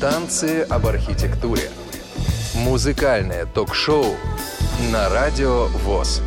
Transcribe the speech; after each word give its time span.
Танцы 0.00 0.62
об 0.62 0.86
архитектуре. 0.86 1.72
Музыкальное 2.54 3.46
ток-шоу 3.46 4.14
на 4.92 5.08
Радио 5.08 5.66
ВОЗ. 5.66 6.22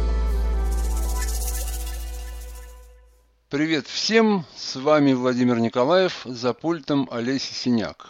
Привет 3.47 3.87
всем, 3.87 4.43
с 4.57 4.75
вами 4.75 5.13
Владимир 5.13 5.59
Николаев, 5.59 6.23
за 6.25 6.53
пультом 6.53 7.07
Олеси 7.09 7.53
Синяк. 7.53 8.09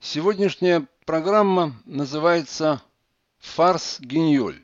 Сегодняшняя 0.00 0.86
программа 1.04 1.74
называется 1.84 2.80
«Фарс 3.40 3.98
Гиньоль». 4.00 4.62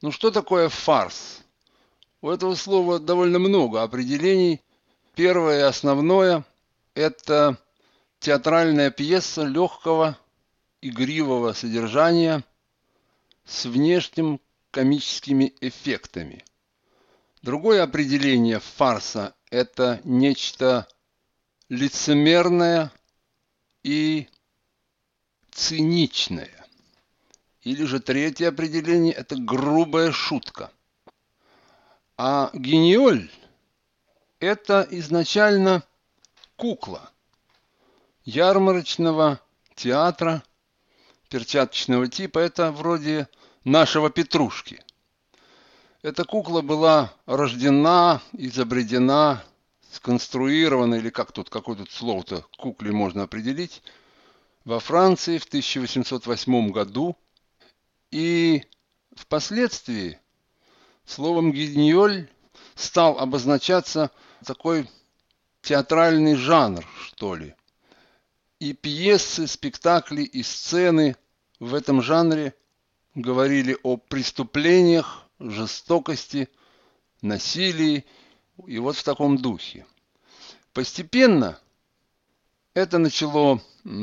Ну 0.00 0.12
что 0.12 0.30
такое 0.30 0.70
фарс? 0.70 1.42
У 2.22 2.30
этого 2.30 2.54
слова 2.54 2.98
довольно 2.98 3.38
много 3.38 3.82
определений. 3.82 4.62
Первое 5.14 5.58
и 5.58 5.68
основное– 5.68 6.42
это 6.94 7.58
театральная 8.18 8.90
пьеса 8.90 9.42
легкого, 9.42 10.18
игривого 10.80 11.52
содержания 11.52 12.44
с 13.44 13.66
внешним 13.66 14.40
комическими 14.70 15.54
эффектами. 15.60 16.44
Другое 17.42 17.82
определение 17.82 18.60
фарса– 18.60 19.34
это 19.50 20.00
нечто 20.04 20.88
лицемерное 21.68 22.92
и 23.82 24.28
циничное. 25.52 26.50
Или 27.62 27.84
же 27.84 28.00
третье 28.00 28.48
определение– 28.48 29.12
это 29.14 29.36
грубая 29.36 30.12
шутка. 30.12 30.72
А 32.16 32.50
гениоль– 32.52 33.30
это 34.40 34.86
изначально 34.90 35.84
кукла 36.56 37.10
ярмарочного 38.26 39.40
театра 39.74 40.42
перчаточного 41.30 42.08
типа. 42.08 42.40
Это 42.40 42.70
вроде 42.70 43.28
нашего 43.64 44.10
Петрушки. 44.10 44.84
Эта 46.02 46.24
кукла 46.24 46.60
была 46.60 47.12
рождена, 47.24 48.20
изобретена, 48.32 49.42
сконструирована, 49.90 50.96
или 50.96 51.10
как 51.10 51.32
тут, 51.32 51.48
какое 51.48 51.76
тут 51.76 51.90
слово-то 51.90 52.44
кукле 52.58 52.92
можно 52.92 53.22
определить, 53.22 53.82
во 54.64 54.78
Франции 54.78 55.38
в 55.38 55.44
1808 55.44 56.70
году. 56.70 57.16
И 58.10 58.64
впоследствии 59.16 60.20
словом 61.04 61.52
«гениоль» 61.52 62.28
стал 62.74 63.18
обозначаться 63.18 64.10
такой 64.44 64.88
театральный 65.62 66.36
жанр, 66.36 66.84
что 67.08 67.34
ли. 67.34 67.54
И 68.58 68.72
пьесы, 68.72 69.46
спектакли, 69.46 70.22
и 70.22 70.42
сцены 70.42 71.16
в 71.60 71.74
этом 71.74 72.00
жанре 72.00 72.54
говорили 73.14 73.76
о 73.82 73.96
преступлениях, 73.96 75.26
жестокости, 75.38 76.48
насилии 77.22 78.04
и 78.66 78.78
вот 78.78 78.96
в 78.96 79.04
таком 79.04 79.36
духе. 79.36 79.86
Постепенно 80.72 81.58
это 82.74 82.98
начало 82.98 83.62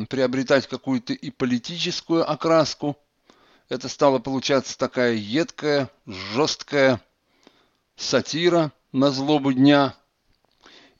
приобретать 0.09 0.67
какую-то 0.67 1.13
и 1.13 1.29
политическую 1.29 2.29
окраску. 2.29 2.97
Это 3.69 3.87
стало 3.87 4.19
получаться 4.19 4.77
такая 4.77 5.13
едкая, 5.13 5.89
жесткая 6.05 7.01
сатира 7.95 8.71
на 8.91 9.11
злобу 9.11 9.53
дня. 9.53 9.95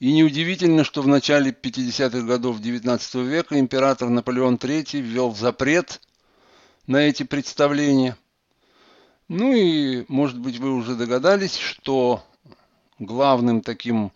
И 0.04 0.12
неудивительно, 0.12 0.84
что 0.84 1.02
в 1.02 1.08
начале 1.08 1.52
50-х 1.52 2.24
годов 2.24 2.60
XIX 2.60 3.24
века 3.24 3.58
император 3.58 4.10
Наполеон 4.10 4.56
III 4.56 5.00
ввел 5.00 5.34
запрет 5.34 6.02
на 6.88 6.98
эти 6.98 7.24
представления. 7.24 8.18
Ну 9.30 9.54
и, 9.54 10.04
может 10.10 10.38
быть, 10.40 10.58
вы 10.60 10.74
уже 10.74 10.96
догадались, 10.96 11.56
что 11.56 12.22
главным 13.00 13.62
таким 13.62 14.12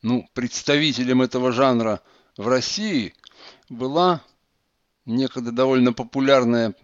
ну, 0.00 0.26
представителем 0.32 1.20
этого 1.20 1.52
жанра 1.52 2.00
в 2.38 2.48
России 2.48 3.12
была 3.68 4.22
некогда 5.04 5.52
довольно 5.52 5.92
популярная 5.92 6.74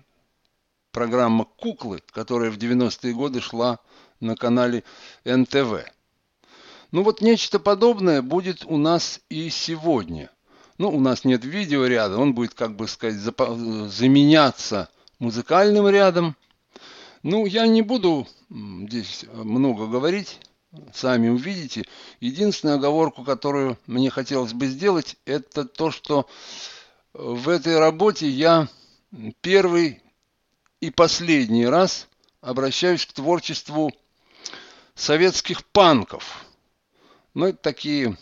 программа 0.91 1.47
«Куклы», 1.47 2.03
которая 2.11 2.51
в 2.51 2.59
90-е 2.59 3.15
годы 3.15 3.41
шла 3.41 3.79
на 4.21 4.37
канале 4.37 4.85
НТВ. 5.25 5.87
Ну 6.93 7.03
вот 7.03 7.23
нечто 7.23 7.59
подобное 7.59 8.21
будет 8.21 8.67
у 8.67 8.77
нас 8.77 9.21
и 9.31 9.49
сегодня. 9.49 10.31
Ну, 10.77 10.91
у 10.91 11.01
нас 11.01 11.25
нет 11.25 11.43
видеоряда, 11.45 12.19
он 12.19 12.35
будет, 12.35 12.53
как 12.53 12.77
бы 12.77 12.87
сказать, 12.87 13.19
заменяться 13.19 14.91
музыкальным 15.19 15.89
рядом. 15.89 16.37
Ну, 17.23 17.47
я 17.47 17.67
не 17.67 17.81
буду 17.81 18.27
здесь 18.51 19.25
много 19.33 19.87
говорить, 19.87 20.39
сами 20.93 21.29
увидите. 21.29 21.87
Единственная 22.21 22.75
оговорку, 22.75 23.25
которую 23.25 23.79
мне 23.87 24.11
хотелось 24.11 24.53
бы 24.53 24.67
сделать, 24.67 25.17
это 25.25 25.65
то, 25.65 25.91
что 25.91 26.29
в 27.15 27.49
этой 27.49 27.79
работе 27.79 28.29
я 28.29 28.69
первый 29.41 30.03
и 30.81 30.91
последний 30.91 31.67
раз 31.67 32.09
обращаюсь 32.43 33.07
к 33.07 33.13
творчеству 33.13 33.93
советских 34.95 35.65
панков. 35.65 36.45
Это 37.35 37.55
такие 37.55 38.17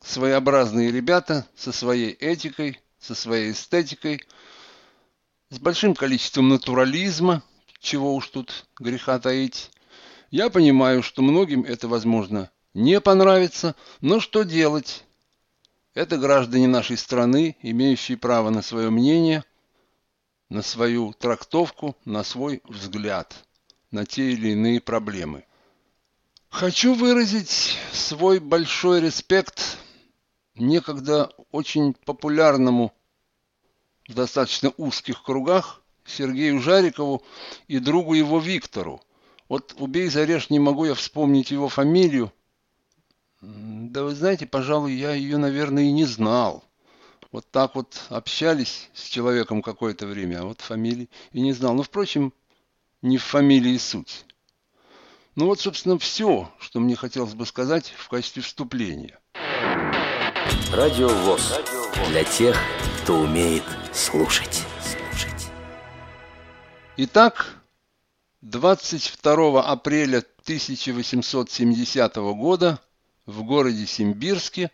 своеобразные 0.00 0.90
ребята 0.90 1.46
со 1.56 1.72
своей 1.72 2.12
этикой, 2.12 2.80
со 2.98 3.14
своей 3.14 3.52
эстетикой, 3.52 4.22
с 5.50 5.58
большим 5.58 5.94
количеством 5.94 6.48
натурализма, 6.48 7.42
чего 7.80 8.14
уж 8.14 8.28
тут 8.28 8.66
греха 8.78 9.18
таить. 9.18 9.70
Я 10.30 10.50
понимаю, 10.50 11.02
что 11.02 11.22
многим 11.22 11.62
это, 11.62 11.88
возможно, 11.88 12.50
не 12.74 13.00
понравится, 13.00 13.74
но 14.00 14.20
что 14.20 14.42
делать? 14.42 15.04
Это 15.94 16.16
граждане 16.16 16.68
нашей 16.68 16.96
страны, 16.96 17.56
имеющие 17.62 18.16
право 18.16 18.50
на 18.50 18.62
свое 18.62 18.90
мнение, 18.90 19.44
на 20.48 20.62
свою 20.62 21.12
трактовку, 21.12 21.96
на 22.04 22.24
свой 22.24 22.62
взгляд 22.64 23.44
на 23.92 24.06
те 24.06 24.32
или 24.32 24.48
иные 24.48 24.80
проблемы. 24.80 25.44
Хочу 26.52 26.94
выразить 26.94 27.76
свой 27.92 28.38
большой 28.38 29.00
респект 29.00 29.78
некогда 30.54 31.32
очень 31.50 31.94
популярному 31.94 32.92
в 34.06 34.14
достаточно 34.14 34.72
узких 34.76 35.24
кругах 35.24 35.82
Сергею 36.04 36.60
Жарикову 36.60 37.24
и 37.66 37.80
другу 37.80 38.14
его 38.14 38.38
Виктору– 38.38 39.02
вот 39.52 39.74
убей 39.78 40.08
зарежь, 40.08 40.48
не 40.48 40.58
могу 40.58 40.86
я 40.86 40.94
вспомнить 40.94 41.50
его 41.50 41.68
фамилию. 41.68 42.32
Да 43.42 44.02
вы 44.02 44.14
знаете, 44.14 44.46
пожалуй, 44.46 44.94
я 44.94 45.12
ее, 45.12 45.36
наверное, 45.36 45.82
и 45.82 45.92
не 45.92 46.06
знал. 46.06 46.64
Вот 47.32 47.50
так 47.50 47.74
вот 47.74 48.00
общались 48.08 48.88
с 48.94 49.04
человеком 49.04 49.60
какое-то 49.60 50.06
время, 50.06 50.40
а 50.40 50.44
вот 50.44 50.62
фамилии 50.62 51.10
и 51.32 51.42
не 51.42 51.52
знал. 51.52 51.74
Но, 51.74 51.82
впрочем, 51.82 52.32
не 53.02 53.18
в 53.18 53.24
фамилии 53.24 53.76
суть. 53.76 54.24
Ну 55.34 55.46
вот, 55.46 55.60
собственно, 55.60 55.98
все, 55.98 56.52
что 56.58 56.78
мне 56.78 56.94
хотелось 56.94 57.32
бы 57.32 57.46
сказать 57.46 57.94
в 57.96 58.08
качестве 58.08 58.42
вступления. 58.42 59.18
Радио 60.70 61.08
ВОЗ. 61.08 61.58
Для 62.08 62.22
тех, 62.24 62.54
кто 63.02 63.20
умеет 63.20 63.62
слушать. 63.94 64.62
слушать. 64.82 65.46
Итак, 66.98 67.62
22 68.42 69.62
апреля 69.62 70.18
1870 70.18 72.16
года 72.16 72.78
в 73.24 73.42
городе 73.42 73.86
Симбирске 73.86 74.70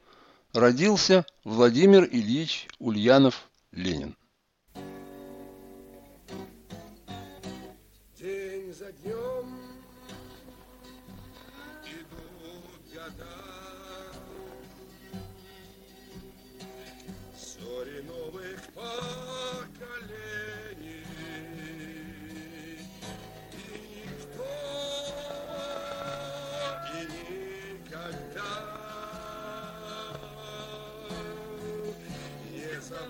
родился 0.53 1.25
Владимир 1.45 2.03
Ильич 2.11 2.67
Ульянов-Ленин. 2.81 4.17
День 4.17 4.17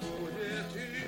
не 0.09 0.17
забудет 0.17 1.08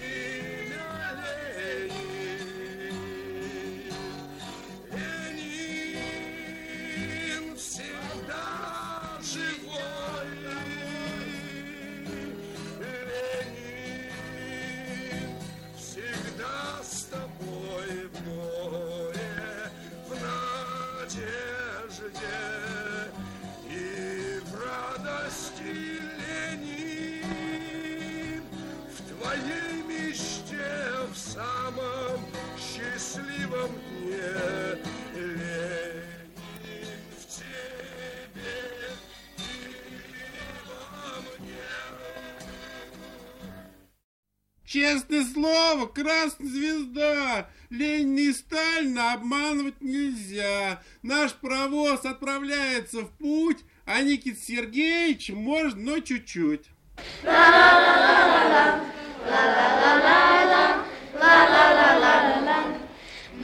Честное 44.80 45.26
слово, 45.26 45.84
красная 45.88 46.48
звезда. 46.48 47.48
Ленин 47.68 48.16
и 48.16 48.32
Сталина 48.32 49.12
обманывать 49.12 49.78
нельзя. 49.82 50.80
Наш 51.02 51.34
провоз 51.34 52.06
отправляется 52.06 53.02
в 53.02 53.10
путь, 53.18 53.58
а 53.84 54.00
Никит 54.00 54.42
Сергеевич 54.42 55.32
может, 55.32 55.76
но 55.76 55.98
чуть-чуть. 55.98 56.64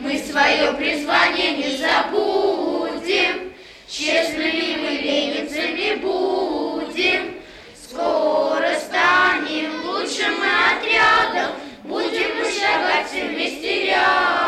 Мы 0.00 0.18
свое 0.20 0.72
призвание 0.72 1.56
не 1.58 1.76
забудем, 1.76 3.52
Честными 3.86 4.65
шагать 13.46 14.45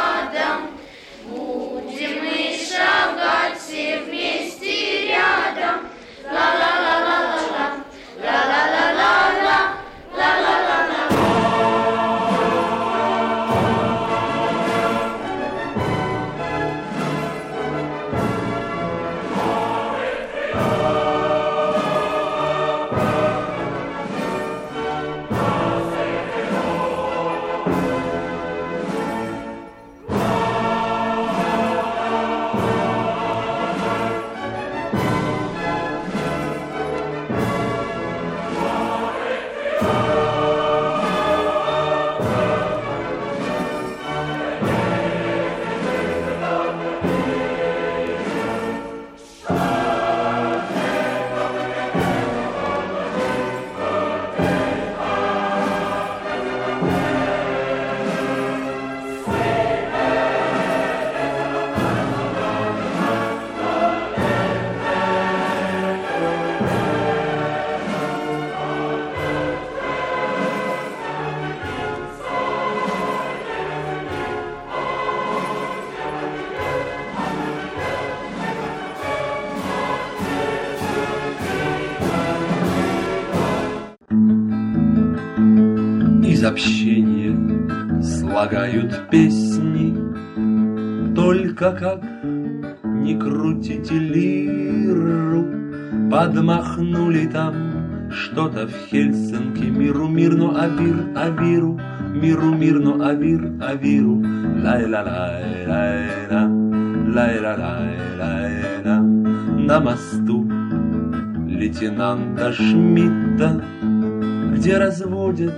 слагают 88.49 89.11
песни, 89.11 89.95
Только 91.15 91.73
как 91.73 92.03
не 92.85 93.19
крутите 93.19 93.99
лиру, 93.99 95.47
Подмахнули 96.11 97.27
там 97.27 98.11
что-то 98.11 98.67
в 98.67 98.73
Хельсинки 98.91 99.65
Миру 99.65 100.09
мирно 100.09 100.63
авир 100.63 100.97
авиру 101.15 101.79
Миру 102.15 102.55
мирно 102.55 103.09
авир 103.09 103.53
авиру 103.63 104.17
Лай-ла-лай 104.17 105.67
лай-ла 105.67 106.49
Лай-ла-лай 107.15 107.99
лай-ла 108.19 108.99
На 108.99 109.81
мосту 109.81 110.49
лейтенанта 111.47 112.53
Шмидта 112.53 113.63
где 114.59 114.77
разводят 114.77 115.55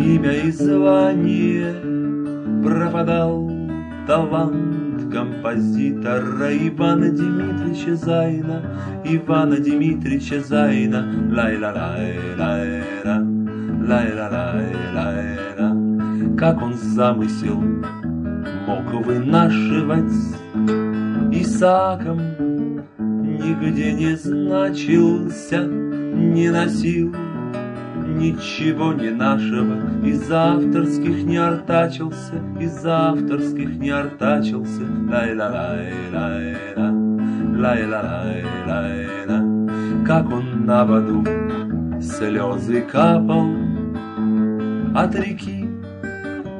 имя 0.00 0.32
и 0.32 0.50
звание. 0.50 1.74
Пропадал 2.62 3.50
талант 4.06 5.12
композитора 5.12 6.50
Ивана 6.68 7.10
Дмитрича 7.10 7.96
Зайна, 7.96 8.62
Ивана 9.04 9.56
Дмитрича 9.56 10.40
Зайна, 10.40 11.04
лай-ла-лай, 11.30 12.18
лай-ла, 12.38 13.18
лай-ла-лай, 13.88 14.76
лай-ла. 14.94 16.36
Как 16.36 16.62
он 16.62 16.74
замысел 16.74 17.60
мог 18.66 19.04
вынашивать 19.04 20.12
Исааком 21.32 22.20
нигде 22.98 23.92
не 23.92 24.16
значился, 24.16 25.64
не 25.64 26.50
носил 26.50 27.14
ничего 28.20 28.92
не 28.92 29.10
нашего, 29.10 30.04
из 30.04 30.30
авторских 30.30 31.24
не 31.24 31.38
артачился, 31.38 32.34
из 32.60 32.84
авторских 32.84 33.70
не 33.76 33.88
артачился. 33.90 34.82
Лай-ла-лай-лай-ла, 35.10 36.90
лай-ла-лай-лай-ла. 37.58 39.40
Как 40.06 40.30
он 40.30 40.66
на 40.66 40.84
воду 40.84 41.24
слезы 42.00 42.82
капал 42.82 43.48
от 44.94 45.14
реки, 45.14 45.66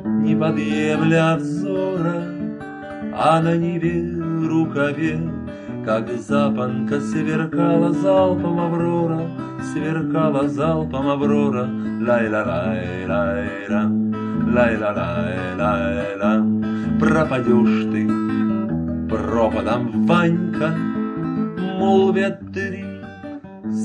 не 0.05 0.35
подъемля 0.35 1.37
взора, 1.37 2.25
а 3.13 3.41
на 3.43 3.57
Неве 3.57 4.49
рукаве 4.49 5.21
как 5.91 6.07
запонка 6.21 7.01
сверкала 7.01 7.93
залпом 7.93 8.61
Аврора, 8.61 9.23
Сверкала 9.73 10.49
залпом 10.49 11.09
Аврора, 11.09 11.69
Лай-ла-лай-лай-ла, 12.07 13.91
Лай-ла-лай-лай-ла. 14.55 16.35
Пропадешь 17.01 17.87
ты 17.91 18.09
пропадом, 19.11 20.07
Ванька, 20.07 20.71
Молвят 21.81 22.39
три 22.53 22.85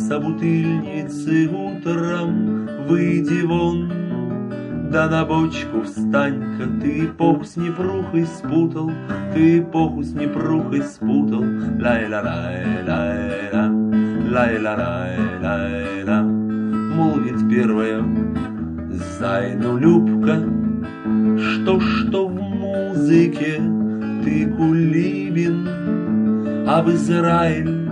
собутыльницы 0.08 1.50
утром, 1.50 2.70
Выйди 2.88 3.42
вон, 3.48 3.92
да 4.92 5.08
на 5.10 5.26
бочку 5.26 5.82
встань-ка, 5.82 6.68
ты 6.82 7.06
эпоху 7.06 7.44
с 7.44 7.56
непрухой 7.58 8.26
спутал, 8.26 8.92
ты 9.34 9.60
эпоху 9.60 10.04
с 10.04 10.14
непрухой 10.14 10.82
спутал. 10.84 11.44
Лай-ла-лай-лай-ла, 11.82 13.72
лай-ла-лай-лай-ла. 14.32 16.22
Молвит 16.22 17.50
первая 17.50 18.04
Зайну 19.20 19.78
Любка, 19.78 20.44
что-что 21.38 22.28
в 22.28 22.34
музыке 22.34 23.62
ты 24.24 24.48
кулибин, 24.48 25.68
а 26.68 26.82
в 26.82 26.90
Израиль 26.92 27.86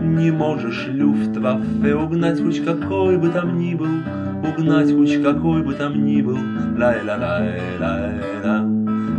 не 0.00 0.30
можешь 0.30 0.86
люфтваффе 0.88 1.94
угнать 1.94 2.40
хоть 2.40 2.64
какой 2.64 3.16
бы 3.18 3.28
там 3.28 3.58
ни 3.58 3.74
был, 3.74 3.88
угнать 4.44 4.92
хоть 4.92 5.22
какой 5.22 5.62
бы 5.62 5.74
там 5.74 6.04
ни 6.04 6.22
был. 6.22 6.38
Лай-ла-лай-лай-ла, 6.78 8.66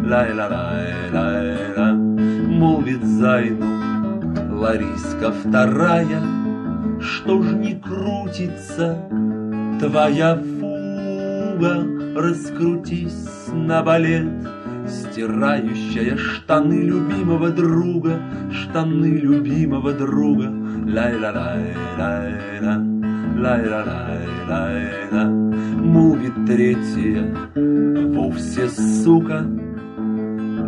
лай-ла-лай-лай-ла. 0.08 1.94
Молвит 1.94 3.04
Зайну 3.04 3.66
Лариска 4.52 5.32
вторая, 5.32 6.22
что 7.02 7.42
ж 7.42 7.54
не 7.54 7.76
крутится 7.76 8.98
твоя 9.80 10.38
фуга, 10.38 11.84
раскрутись 12.16 13.50
на 13.52 13.84
балет. 13.84 14.30
Стирающая 14.88 16.16
штаны 16.16 16.84
любимого 16.84 17.50
друга, 17.50 18.22
штаны 18.52 19.18
любимого 19.18 19.94
друга. 19.94 20.54
Лай-ла-лай-лай-ла, 20.86 22.95
лай-ла-лай-лай-ла. 23.38 25.26
Молвит 25.26 26.46
третья, 26.46 27.24
вовсе 27.56 28.70
сука, 28.70 29.46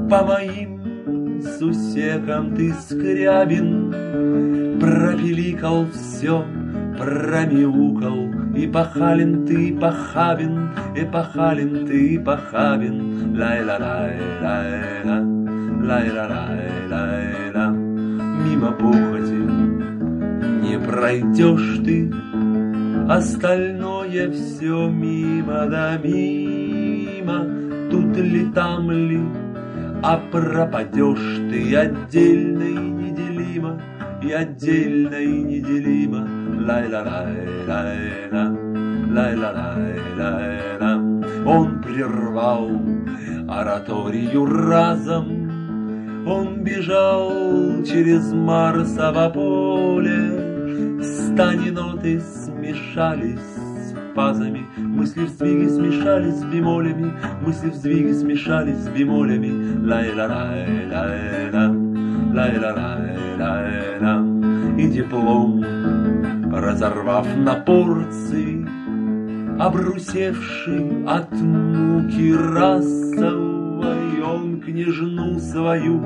по 0.09 0.23
моим 0.23 1.41
сусекам 1.41 2.55
ты 2.55 2.73
скрябин, 2.73 3.91
пропиликал 4.79 5.87
все, 5.91 6.45
промяукал. 6.97 8.27
И 8.55 8.65
пахален 8.67 9.45
ты, 9.45 9.69
и 9.69 9.73
похабен, 9.73 10.71
и 10.95 11.05
пахален 11.05 11.85
ты, 11.85 12.19
похабен. 12.19 13.37
Лай-ла-лай-лай-ла, 13.37 15.19
лай-ла-лай-лай-ла. 15.85 17.67
Мимо 17.69 18.71
похоти 18.71 19.37
не 20.63 20.79
пройдешь 20.79 21.79
ты, 21.85 22.11
Остальное 23.09 24.29
все 24.31 24.89
мимо 24.89 25.65
да 25.67 25.97
мимо, 25.97 27.45
Тут 27.89 28.17
ли, 28.17 28.51
там 28.51 28.91
ли, 28.91 29.21
а 30.03 30.17
пропадешь 30.29 31.37
ты 31.49 31.73
отдельно 31.73 32.63
и 32.63 32.75
неделимо, 32.75 33.79
И 34.21 34.31
отдельно 34.31 35.15
и 35.15 35.41
неделимо. 35.41 36.27
Лай-ла-лай-лай-ла, 36.67 38.53
лай-ла-лай-лай-ла. 39.15 40.93
Он 41.45 41.81
прервал 41.81 42.69
ораторию 43.47 44.45
разом, 44.45 46.27
Он 46.27 46.61
бежал 46.61 47.31
через 47.85 48.33
Марсово 48.33 49.29
поле, 49.29 51.01
Стани 51.01 51.71
ноты 51.71 52.19
смешались 52.67 53.39
с 53.39 53.93
фазами, 54.13 54.65
Мысли 54.77 55.25
в 55.25 55.29
сдвиге 55.29 55.69
смешались 55.69 56.35
с 56.35 56.43
бемолями, 56.43 57.13
Мысли 57.41 57.69
в 57.69 57.75
сдвиге 57.75 58.13
смешались 58.13 58.77
с 58.77 58.89
бемолями. 58.89 59.87
Лай-ла-лай-лай-ла, 59.87 61.69
лай-ла-лай-лай-ла. 62.33 64.15
И 64.77 64.87
диплом, 64.89 65.63
разорвав 66.51 67.27
на 67.37 67.55
порции, 67.55 68.67
Обрусевший 69.59 71.05
от 71.07 71.31
муки 71.31 72.33
расовой, 73.77 74.21
Он 74.23 74.61
княжну 74.61 75.39
свою 75.39 76.03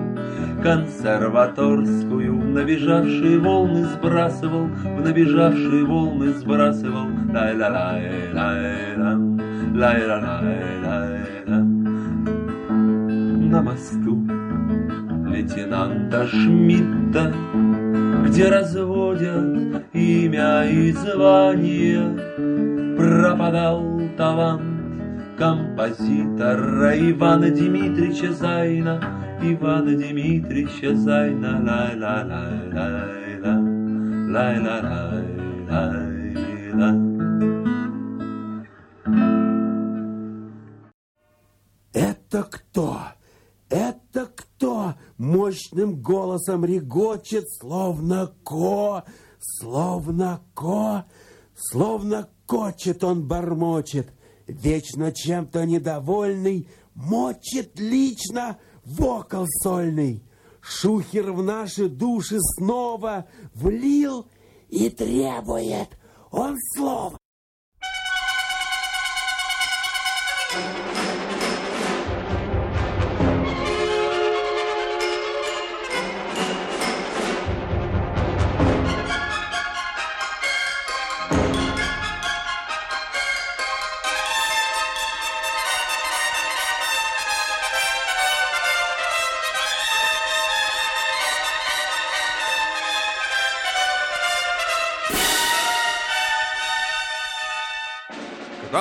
консерваторскую 0.62 2.40
В 2.40 2.46
набежавшие 2.46 3.40
волны 3.40 3.86
сбрасывал, 3.86 4.66
В 4.66 5.02
набежавшие 5.02 5.86
волны 5.86 6.34
сбрасывал. 6.34 7.08
Лай-ла-лай-лай-ла, 7.34 9.18
лай-ла-лай-лай-ла. 9.76 11.60
На 13.52 13.62
мосту 13.62 14.28
лейтенанта 15.28 16.28
Шмидта, 16.28 17.34
Где 18.28 18.50
разводят 18.50 19.86
имя 19.94 20.64
и 20.70 20.92
звание, 20.92 22.18
Пропадал 22.98 24.02
талант 24.18 24.71
композитора 25.42 26.94
Ивана 27.12 27.50
Дмитрича 27.50 28.32
Зайна, 28.32 28.96
Ивана 29.42 29.98
Дмитрича 29.98 30.96
Зайна, 30.96 31.60
лай-ла-лай-лай-ла, 31.66 33.56
лай-ла-лай-лай-ла. 34.34 36.90
Это 41.92 42.44
кто? 42.44 43.00
Это 43.70 44.28
кто? 44.36 44.94
Мощным 45.18 46.04
голосом 46.04 46.66
регочет, 46.66 47.50
словно 47.50 48.32
ко, 48.44 49.06
словно 49.40 50.42
ко, 50.54 51.06
словно 51.56 52.30
кочет 52.46 53.04
он 53.04 53.28
бормочет, 53.28 54.14
вечно 54.52 55.12
чем-то 55.12 55.66
недовольный, 55.66 56.68
мочит 56.94 57.80
лично 57.80 58.58
вокал 58.86 59.46
сольный. 59.64 60.24
Шухер 60.62 61.32
в 61.32 61.42
наши 61.44 61.90
души 61.90 62.38
снова 62.40 63.26
влил 63.54 64.28
и 64.70 64.90
требует 64.90 65.90
он 66.30 66.58
слова. 66.76 67.21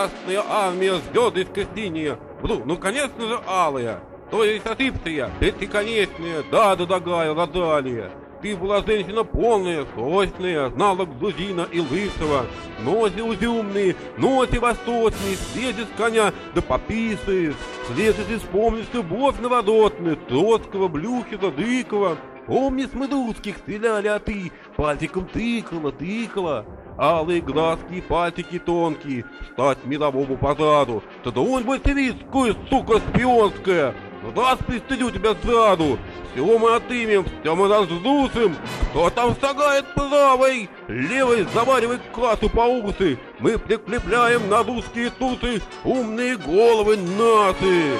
Красная 0.00 0.42
армия, 0.48 0.94
звезды 0.94 1.44
скрепления, 1.44 2.18
ну, 2.42 2.62
ну, 2.64 2.78
конечно 2.78 3.20
же, 3.20 3.38
алая, 3.46 4.00
то 4.30 4.42
есть 4.44 4.64
отипция, 4.64 5.30
пятиконечная, 5.38 6.42
да-да, 6.50 6.86
дорогая 6.86 7.34
Розалия. 7.34 8.10
Ты 8.40 8.56
была 8.56 8.80
женщина 8.80 9.24
полная, 9.24 9.84
сочная, 9.94 10.70
знала 10.70 11.04
грузина 11.04 11.68
и 11.70 11.80
лысого, 11.80 12.46
носи 12.82 13.20
узюмные, 13.20 13.94
носи 14.16 14.58
восточные, 14.58 15.36
слезешь 15.52 15.84
с 15.94 15.98
коня, 15.98 16.32
да 16.54 16.62
пописаешь, 16.62 17.56
слезешь 17.88 18.30
и 18.30 18.36
вспомнишь 18.36 18.86
любовь 18.94 19.38
новодотную, 19.38 20.16
Троцкого, 20.16 20.88
Блюхера, 20.88 21.50
Дыкова. 21.50 22.16
Помнишь, 22.46 22.88
мы 22.94 23.06
русских 23.06 23.58
стреляли, 23.58 24.08
а 24.08 24.18
ты 24.18 24.50
пальчиком 24.76 25.26
тыкала, 25.26 25.92
тыкала. 25.92 26.64
Алые 27.00 27.40
глазки 27.40 28.02
пальчики 28.02 28.58
тонкие, 28.58 29.24
стать 29.54 29.78
мировому 29.86 30.36
пожару. 30.36 31.02
Тогда 31.24 31.40
он 31.40 31.64
большевистскую, 31.64 32.54
сука, 32.68 32.98
шпионская. 32.98 33.94
Раз 34.36 34.58
пристрелю 34.66 35.10
тебя 35.10 35.34
сразу. 35.42 35.98
Все 36.34 36.58
мы 36.58 36.74
отымем, 36.74 37.24
все 37.40 37.56
мы 37.56 37.68
раздусим. 37.68 38.54
Кто 38.90 39.08
там 39.08 39.34
шагает 39.40 39.86
правой, 39.94 40.68
левой 40.88 41.46
заваривает 41.54 42.02
кассу 42.14 42.50
по 42.50 42.66
усы. 42.66 43.18
Мы 43.38 43.56
прикрепляем 43.56 44.50
на 44.50 44.62
русские 44.62 45.08
тусы 45.08 45.62
умные 45.84 46.36
головы 46.36 46.98
нации. 46.98 47.96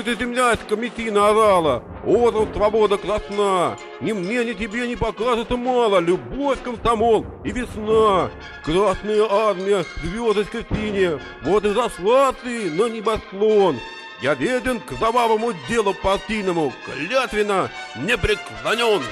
Ты 0.00 0.16
землячка 0.16 0.74
Метина 0.74 1.28
орала, 1.28 1.84
Орел, 2.04 2.48
свобода 2.52 2.96
красна, 2.96 3.76
Ни 4.00 4.12
мне, 4.12 4.44
ни 4.44 4.52
тебе 4.52 4.88
не 4.88 4.96
покажется 4.96 5.56
мало, 5.56 6.00
Любовь, 6.00 6.60
комсомол 6.62 7.26
и 7.44 7.52
весна. 7.52 8.30
Красная 8.64 9.26
армия, 9.30 9.84
звезды 10.02 10.44
скотине, 10.44 11.20
Вот 11.42 11.64
и 11.64 11.72
зашла 11.72 12.32
ты 12.32 12.70
на 12.70 12.88
небосклон. 12.88 13.78
Я 14.20 14.34
веден 14.34 14.80
к 14.80 14.96
кровавому 14.96 15.52
делу 15.68 15.94
партийному, 15.94 16.72
Клятвенно 16.84 17.70
не 17.96 18.16
преклонен. 18.16 19.02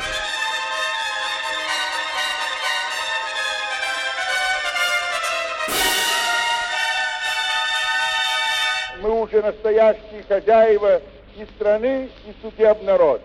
Уже 9.31 9.43
настоящие 9.43 10.23
хозяева 10.29 11.01
и 11.37 11.45
страны, 11.57 12.09
и 12.27 12.35
судеб 12.43 12.83
народа. 12.83 13.23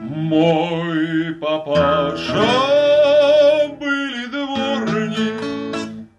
Мой 0.00 1.34
папаша 1.40 2.44
были 3.78 4.26
дворни, 4.26 5.32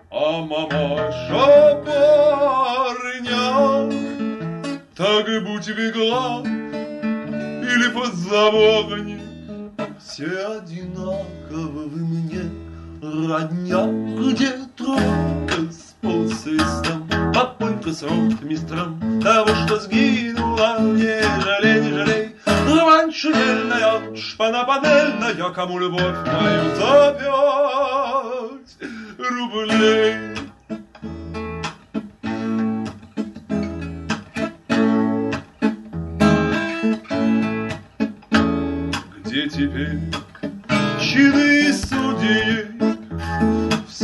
а 0.09 0.41
мамаша 0.41 1.83
парня. 1.85 3.45
Так 4.95 5.27
и 5.27 5.39
будь 5.39 5.67
вегла 5.67 6.41
или 6.43 7.89
позаводни, 7.93 9.19
все 9.99 10.57
одинаково 10.57 11.87
вы 11.89 12.05
мне 12.05 12.64
Родня, 13.05 13.85
где 14.17 14.53
трубы 14.75 15.71
с 15.71 15.93
полусвистом 16.01 17.07
Папулька 17.33 17.91
с 17.91 18.01
ротмистром 18.01 19.21
Того, 19.21 19.53
что 19.65 19.79
сгинула, 19.79 20.79
не 20.79 21.21
жалей, 21.43 21.81
не 21.81 21.93
жалей. 21.93 22.35
Романша 22.45 23.31
дельная, 23.31 24.15
шпана 24.15 24.63
панельная 24.63 25.49
Кому 25.51 25.77
любовь 25.77 26.15
мою 26.25 26.75
за 26.75 27.15
пять 27.19 28.45
рублей. 29.19 30.15
Где 39.23 39.47
теперь 39.47 39.99
чины 40.99 41.71
судьи? 41.71 42.64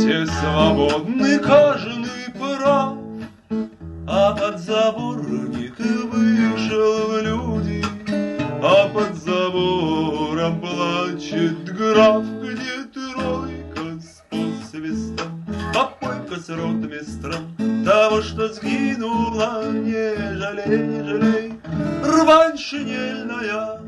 Все 0.02 0.26
свободны, 0.26 1.38
каждый 1.38 2.32
прав, 2.36 2.98
а 4.08 4.32
под 4.34 4.58
заборник 4.58 5.78
вышел 5.78 7.06
в 7.06 7.22
люди, 7.22 7.84
а 8.60 8.88
под 8.88 9.14
забором 9.14 10.60
плачет 10.60 11.72
граф, 11.72 12.24
где 12.42 12.82
тройка 12.92 14.02
с 14.02 14.24
посвистом, 14.28 15.44
попойка 15.72 16.34
с 16.34 16.48
ротмистром, 16.48 17.84
того, 17.84 18.22
что 18.22 18.48
сгинула, 18.52 19.70
не 19.70 20.16
жалей, 20.36 20.78
не 20.78 21.04
жалей. 21.04 21.52
Рвань 22.04 22.58
шинельная, 22.58 23.78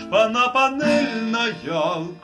шпана 0.00 0.48
панельная, 0.48 1.54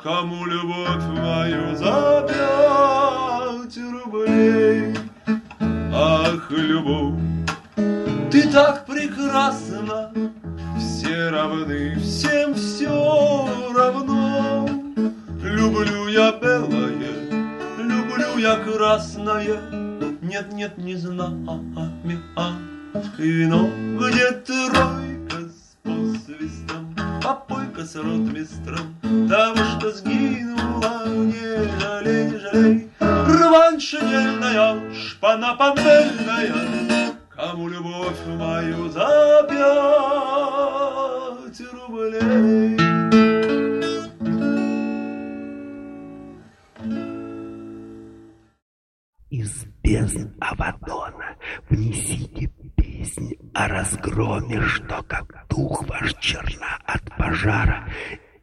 кому 0.03 0.47
любовь 0.47 1.05
мою 1.17 1.77
за 1.77 2.27
пять 2.29 3.79
рублей. 3.93 4.95
Ах, 5.93 6.51
любовь, 6.51 7.21
ты 8.31 8.51
так 8.51 8.87
прекрасна, 8.87 10.11
все 10.79 11.31
равны, 11.31 11.97
всем 12.01 12.55
все 12.55 13.49
равно. 13.75 14.69
Люблю 15.43 16.09
я 16.09 16.33
белое, 16.33 17.13
люблю 17.79 18.39
я 18.39 18.57
красное, 18.57 19.61
нет, 20.23 20.53
нет, 20.53 20.79
не 20.79 20.95
знамя, 20.97 21.61
а 22.37 22.53
вино, 23.19 23.69
где 23.99 24.33
тройка 24.33 25.49
с 25.49 25.77
посвистом, 25.83 26.90
попойка 27.23 27.85
с 27.85 27.95
ротмистром, 27.97 28.97
того, 29.29 29.57
что 29.57 29.93
сгинула, 29.93 31.07
не 31.07 31.81
жалей, 31.81 32.31
не 32.31 32.39
жалей. 32.39 32.91
Рвань 33.01 33.81
шинельная, 33.81 34.95
шпана 34.95 35.55
панельная, 35.55 37.13
кому 37.31 37.69
любовь 37.69 38.27
мою 38.27 38.89
за 38.91 39.47
пять 39.49 41.61
рублей. 41.73 42.77
Из 49.31 49.65
бездн 49.83 50.29
Авадона 50.41 51.37
внесите 51.69 52.51
песнь 52.77 53.35
о 53.55 53.69
разгроме, 53.69 54.61
что 54.63 55.03
как 55.05 55.47
дух 55.49 55.85
ваш 55.89 56.15
черна 56.21 56.79
от 56.85 57.10
пожара, 57.31 57.89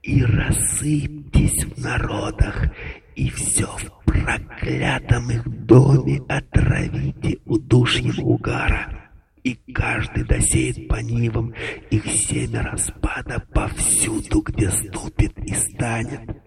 и 0.01 0.23
рассыпьтесь 0.23 1.65
в 1.65 1.81
народах, 1.81 2.69
и 3.15 3.29
все 3.29 3.65
в 3.65 4.05
проклятом 4.05 5.29
их 5.29 5.65
доме 5.65 6.21
отравите 6.29 7.39
удушьем 7.45 8.23
угара. 8.23 9.09
И 9.43 9.55
каждый 9.73 10.23
досеет 10.25 10.87
по 10.87 11.01
нивам 11.01 11.53
их 11.89 12.05
семя 12.05 12.63
распада 12.63 13.43
повсюду, 13.53 14.41
где 14.41 14.69
ступит 14.69 15.37
и 15.39 15.53
станет. 15.53 16.37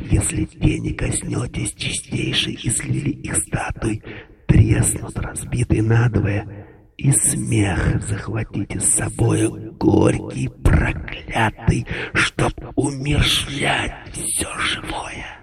Если 0.00 0.44
тени 0.44 0.92
коснетесь 0.92 1.74
чистейшей 1.74 2.54
из 2.54 2.82
лили 2.84 3.10
их 3.10 3.36
статуй, 3.36 4.02
треснут 4.46 5.16
разбитые 5.18 5.82
надвое, 5.82 6.61
и 6.96 7.12
смех 7.12 8.02
захватите 8.02 8.80
с 8.80 8.94
собою 8.94 9.74
горький, 9.78 10.48
проклятый, 10.48 11.86
чтоб 12.14 12.52
умершлять 12.76 14.10
все 14.12 14.48
живое. 14.58 15.42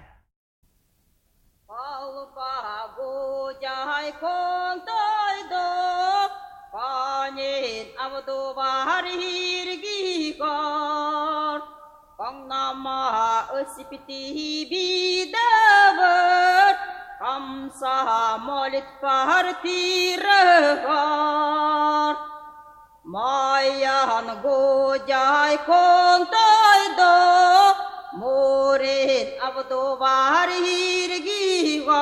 Nama 12.49 13.45
ösipiti 13.61 14.65
bidavar 14.69 16.73
Kamsa 17.20 18.38
molit 18.42 18.84
partirgar 19.00 20.26
Mayan 23.04 24.28
gojai 24.42 25.56
kontai 25.62 26.84
do 26.98 27.16
Murid 28.18 29.38
abdovar 29.38 30.50
hirgivar 30.50 31.94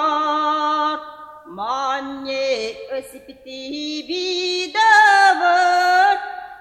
Manye 1.47 2.77
ösipiti 2.97 4.03
bidavar 4.09 5.63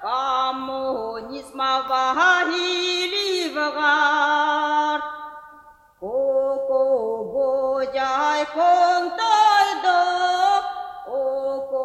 Коммунизма 0.02 1.74
вахили 1.88 3.32
Koko 6.01 6.81
bojai 7.33 8.45
kong 8.53 9.07
toy 9.17 9.69
do 9.85 10.03
Oko 11.09 11.85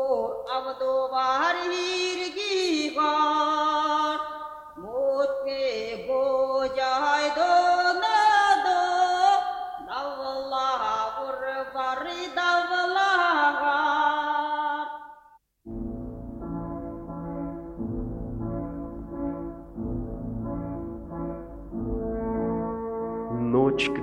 abdo 0.52 1.08
barhir 1.14 2.20
gigar 2.36 4.20
Mutke 4.76 6.04
bojai 6.04 7.26
do 7.40 7.71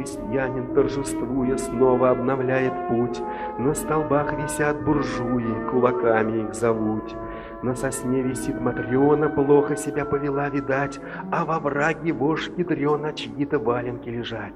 крестьянин, 0.08 0.74
торжествуя, 0.74 1.56
снова 1.56 2.10
обновляет 2.10 2.72
путь. 2.88 3.20
На 3.58 3.74
столбах 3.74 4.32
висят 4.38 4.82
буржуи, 4.84 5.70
кулаками 5.70 6.44
их 6.44 6.54
зовут. 6.54 7.14
На 7.62 7.74
сосне 7.74 8.22
висит 8.22 8.60
Матрена, 8.60 9.28
плохо 9.28 9.76
себя 9.76 10.04
повела, 10.04 10.48
видать, 10.48 11.00
А 11.30 11.44
во 11.44 11.58
враге 11.58 12.12
вошь 12.12 12.50
ядрена 12.56 13.12
чьи-то 13.12 13.58
валенки 13.58 14.08
лежать. 14.08 14.54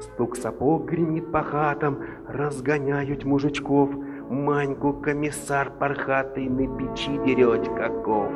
Стук 0.00 0.36
сапог 0.36 0.84
гремит 0.84 1.32
по 1.32 1.42
хатам, 1.42 1.98
разгоняют 2.28 3.24
мужичков. 3.24 3.90
Маньку 4.30 4.92
комиссар 4.92 5.70
пархатый 5.70 6.48
на 6.48 6.68
печи 6.76 7.18
дерет 7.24 7.66
каков. 7.68 8.30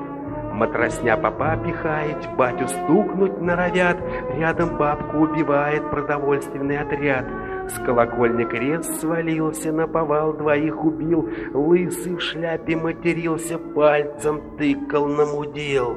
Матросня 0.52 1.16
попа 1.16 1.56
пихает, 1.56 2.18
батю 2.36 2.68
стукнуть 2.68 3.40
норовят, 3.40 3.98
Рядом 4.36 4.76
бабку 4.76 5.18
убивает 5.18 5.90
продовольственный 5.90 6.78
отряд. 6.78 7.26
С 7.68 7.78
колокольни 7.78 8.44
крест 8.44 9.00
свалился, 9.00 9.72
на 9.72 9.86
повал 9.86 10.34
двоих 10.34 10.84
убил, 10.84 11.28
Лысый 11.54 12.16
в 12.16 12.20
шляпе 12.20 12.76
матерился, 12.76 13.58
пальцем 13.58 14.56
тыкал 14.58 15.06
на 15.06 15.26
мудил. 15.26 15.96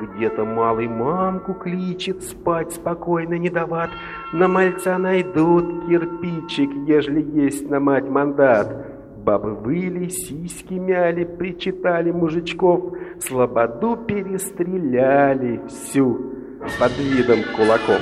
Где-то 0.00 0.44
малый 0.44 0.88
мамку 0.88 1.52
кличет, 1.52 2.22
спать 2.22 2.72
спокойно 2.72 3.34
не 3.34 3.50
дават, 3.50 3.90
На 4.32 4.48
мальца 4.48 4.96
найдут 4.96 5.86
кирпичик, 5.86 6.70
ежели 6.86 7.20
есть 7.20 7.68
на 7.68 7.80
мать 7.80 8.08
мандат. 8.08 8.89
Бабы 9.24 9.54
выли, 9.54 10.08
сиськи 10.08 10.72
мяли, 10.72 11.24
причитали 11.24 12.10
мужичков, 12.10 12.96
Слободу 13.18 13.98
перестреляли 13.98 15.60
всю 15.68 16.32
под 16.78 16.96
видом 16.98 17.40
кулаков. 17.54 18.00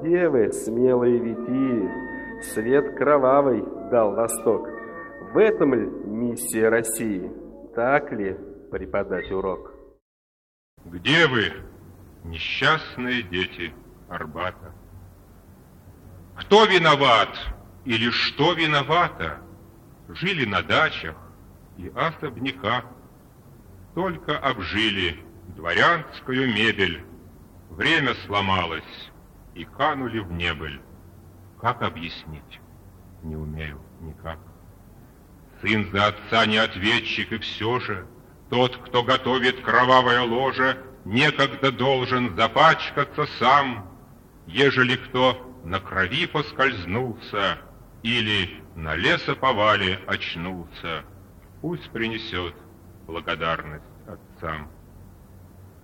Где 0.00 0.28
вы, 0.30 0.52
смелые 0.52 1.18
витии? 1.18 1.90
Свет 2.54 2.96
кровавый 2.96 3.62
дал 3.90 4.14
Восток. 4.14 4.66
В 5.34 5.36
этом 5.36 5.74
ли 5.74 5.86
миссия 6.06 6.70
России? 6.70 7.30
Так 7.74 8.10
ли 8.12 8.38
преподать 8.70 9.30
урок? 9.30 9.79
Где 10.84 11.26
вы, 11.26 11.52
несчастные 12.24 13.22
дети 13.22 13.74
Арбата? 14.08 14.72
Кто 16.36 16.64
виноват 16.64 17.36
или 17.84 18.10
что 18.10 18.54
виновато? 18.54 19.42
Жили 20.08 20.44
на 20.44 20.62
дачах 20.62 21.16
и 21.76 21.88
особняках, 21.94 22.84
Только 23.94 24.38
обжили 24.38 25.22
дворянскую 25.56 26.52
мебель, 26.52 27.04
Время 27.68 28.14
сломалось 28.26 29.10
и 29.54 29.64
канули 29.64 30.18
в 30.20 30.32
небыль. 30.32 30.80
Как 31.60 31.82
объяснить? 31.82 32.60
Не 33.22 33.36
умею. 33.36 33.80
никак. 34.00 34.38
Сын 35.60 35.90
за 35.92 36.06
отца 36.06 36.46
не 36.46 36.56
ответчик, 36.56 37.32
и 37.32 37.38
все 37.38 37.78
же 37.80 38.06
тот, 38.50 38.76
кто 38.76 39.02
готовит 39.04 39.60
кровавое 39.62 40.22
ложе, 40.22 40.76
некогда 41.04 41.70
должен 41.70 42.36
запачкаться 42.36 43.26
сам, 43.38 43.88
ежели 44.46 44.96
кто 44.96 45.60
на 45.64 45.78
крови 45.80 46.26
поскользнулся 46.26 47.58
или 48.02 48.62
на 48.74 48.96
лесоповале 48.96 50.00
очнулся, 50.06 51.04
пусть 51.60 51.90
принесет 51.90 52.54
благодарность 53.06 53.84
отцам. 54.06 54.68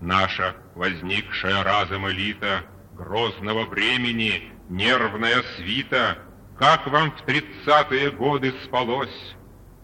Наша 0.01 0.57
возникшая 0.75 1.63
разом 1.63 2.09
элита 2.11 2.65
грозного 2.95 3.65
времени, 3.65 4.51
нервная 4.69 5.43
свита, 5.57 6.19
как 6.59 6.87
вам 6.87 7.13
в 7.13 7.23
тридцатые 7.23 8.11
годы 8.11 8.53
спалось? 8.65 9.37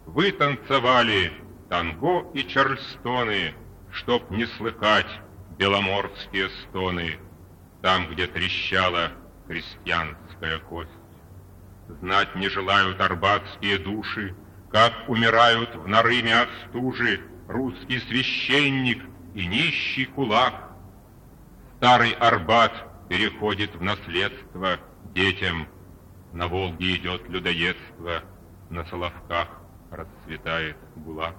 Вы 0.07 0.33
танцевали 0.33 1.33
танго 1.73 2.31
и 2.35 2.45
чарльстоны, 2.45 3.55
чтоб 3.93 4.31
не 4.31 4.45
слыхать 4.45 5.11
беломорские 5.57 6.51
стоны, 6.51 7.17
там, 7.81 8.11
где 8.11 8.27
трещала 8.27 9.11
крестьянская 9.49 10.59
кость. 10.59 10.91
Знать 11.89 12.35
не 12.37 12.51
желают 12.51 13.01
арбатские 13.01 13.79
души, 13.79 14.37
как 14.71 14.93
умирают 15.09 15.75
в 15.75 15.89
нарыме 15.89 16.43
от 16.43 16.51
стужи 16.69 17.23
русский 17.49 18.01
священник 18.01 19.03
и 19.33 19.47
нищий 19.47 20.05
кулак. 20.05 20.75
Старый 21.79 22.13
Арбат 22.13 23.09
переходит 23.09 23.75
в 23.75 23.83
наследство 23.83 24.77
детям, 25.15 25.67
на 26.35 26.49
Волге 26.49 26.97
идет 26.97 27.27
людоедство, 27.31 28.25
на 28.69 28.85
Соловках 28.85 29.49
расцветает 29.91 30.77
гулаг. 30.97 31.35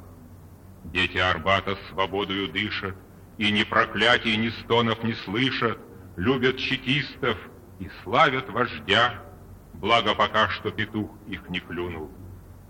Дети 0.86 1.18
Арбата 1.18 1.78
свободою 1.90 2.50
дышат, 2.50 2.96
и 3.38 3.52
ни 3.52 3.64
проклятий, 3.64 4.36
ни 4.38 4.50
стонов 4.50 5.04
не 5.04 5.14
слышат, 5.14 5.80
любят 6.18 6.58
чекистов 6.58 7.38
и 7.80 7.90
славят 8.04 8.50
вождя, 8.50 9.24
благо 9.74 10.14
пока 10.14 10.50
что 10.50 10.72
петух 10.72 11.12
их 11.28 11.50
не 11.50 11.60
клюнул. 11.60 12.12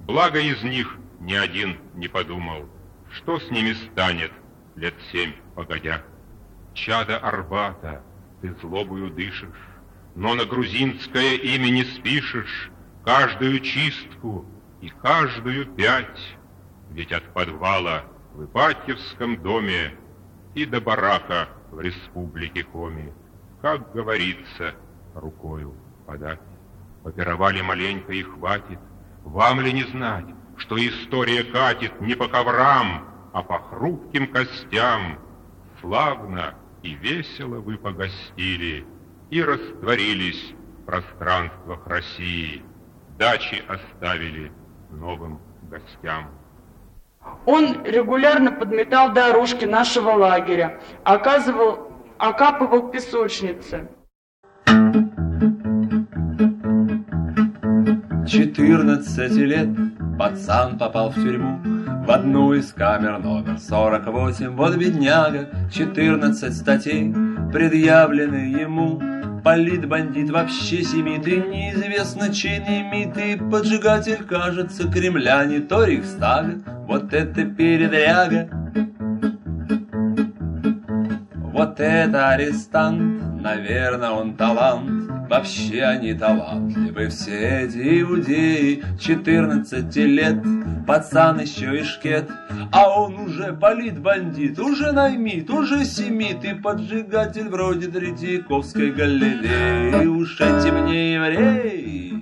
Благо 0.02 0.39
из 0.39 0.62
них 0.63 0.97
ни 1.19 1.34
один 1.34 1.78
не 1.95 2.08
подумал, 2.08 2.69
что 3.12 3.39
с 3.39 3.49
ними 3.49 3.73
станет 3.73 4.32
лет 4.76 4.95
семь 5.12 5.34
погодя. 5.56 6.04
Чада 6.73 7.17
Арбата, 7.17 8.04
ты 8.41 8.54
злобою 8.62 9.10
дышишь, 9.10 9.49
но 10.15 10.34
на 10.34 10.45
грузинское 10.45 11.36
имя 11.36 11.69
не 11.69 11.84
спишешь 11.84 12.71
каждую 13.06 13.60
чистку 13.60 14.45
и 14.82 14.89
каждую 14.89 15.65
пять, 15.67 16.38
ведь 16.94 17.12
от 17.12 17.24
подвала 17.34 18.04
в 18.34 18.46
Ипатьевском 18.46 19.42
доме 19.42 19.96
и 20.54 20.66
до 20.66 20.80
барака 20.80 21.50
в 21.72 21.80
республике 21.80 22.64
Коми, 22.64 23.12
как 23.62 23.92
говорится, 23.94 24.76
рукою 25.16 25.74
подать. 26.06 26.40
Попировали 27.04 27.62
маленько 27.62 28.14
и 28.14 28.22
хватит, 28.22 28.80
вам 29.24 29.62
ли 29.62 29.74
не 29.74 29.84
знать, 29.84 30.26
что 30.58 30.78
история 30.78 31.44
катит 31.44 32.00
не 32.00 32.16
по 32.16 32.28
коврам, 32.28 33.10
а 33.34 33.42
по 33.42 33.60
хрупким 33.60 34.28
костям. 34.28 35.20
Славно 35.82 36.56
и 36.84 36.94
весело 36.94 37.60
вы 37.60 37.78
погостили 37.78 38.86
и 39.30 39.44
растворились 39.44 40.54
в 40.80 40.86
пространствах 40.86 41.86
России. 41.88 42.64
Дачи 43.18 43.64
оставили 43.68 44.52
новым 44.92 45.40
гостям. 45.64 46.30
Он 47.46 47.84
регулярно 47.84 48.52
подметал 48.52 49.12
дорожки 49.14 49.66
нашего 49.66 50.12
лагеря, 50.12 50.80
оказывал, 51.04 51.92
окапывал 52.18 52.90
песочницы. 52.90 53.90
14 58.26 59.32
лет 59.36 59.70
пацан 60.18 60.78
попал 60.78 61.10
в 61.10 61.16
тюрьму. 61.16 61.60
В 62.06 62.12
одну 62.12 62.54
из 62.54 62.74
камер 62.74 63.20
номер 63.20 63.60
48 63.60 64.56
Вот 64.56 64.76
бедняга, 64.76 65.50
14 65.72 66.56
статей 66.56 67.14
предъявлены 67.52 68.60
ему 68.60 69.12
Полит 69.44 69.86
бандит 69.88 70.30
вообще 70.30 70.84
семит 70.84 71.28
И 71.28 71.36
неизвестно 71.36 72.34
чей 72.34 72.60
имит 72.60 73.18
И 73.18 73.36
поджигатель, 73.36 74.24
кажется, 74.24 74.88
Кремля 74.90 75.44
Не 75.46 75.60
то 75.60 75.86
ставит, 76.04 76.64
вот 76.88 77.14
это 77.14 77.44
передряга. 77.44 78.50
Вот 81.36 81.80
это 81.80 82.30
арестант, 82.30 83.33
наверное, 83.44 84.12
он 84.12 84.36
талант 84.36 85.14
Вообще 85.30 85.84
они 85.84 86.14
талантливы 86.14 87.08
все 87.08 87.62
эти 87.62 88.02
иудеи, 88.02 88.84
14 89.00 89.96
лет, 89.96 90.36
пацан 90.86 91.40
еще 91.40 91.80
и 91.80 91.84
шкет, 91.84 92.30
а 92.72 92.90
он 92.90 93.16
уже 93.16 93.54
полит 93.54 94.00
бандит, 94.00 94.60
уже 94.60 94.92
наймит, 94.92 95.50
уже 95.50 95.86
семит 95.86 96.44
и 96.44 96.54
поджигатель 96.54 97.50
вроде 97.50 97.88
Третьяковской 97.88 98.92
галереи. 98.92 100.06
Уж 100.06 100.40
эти 100.42 100.70
мне 100.70 101.14
евреи. 101.14 102.12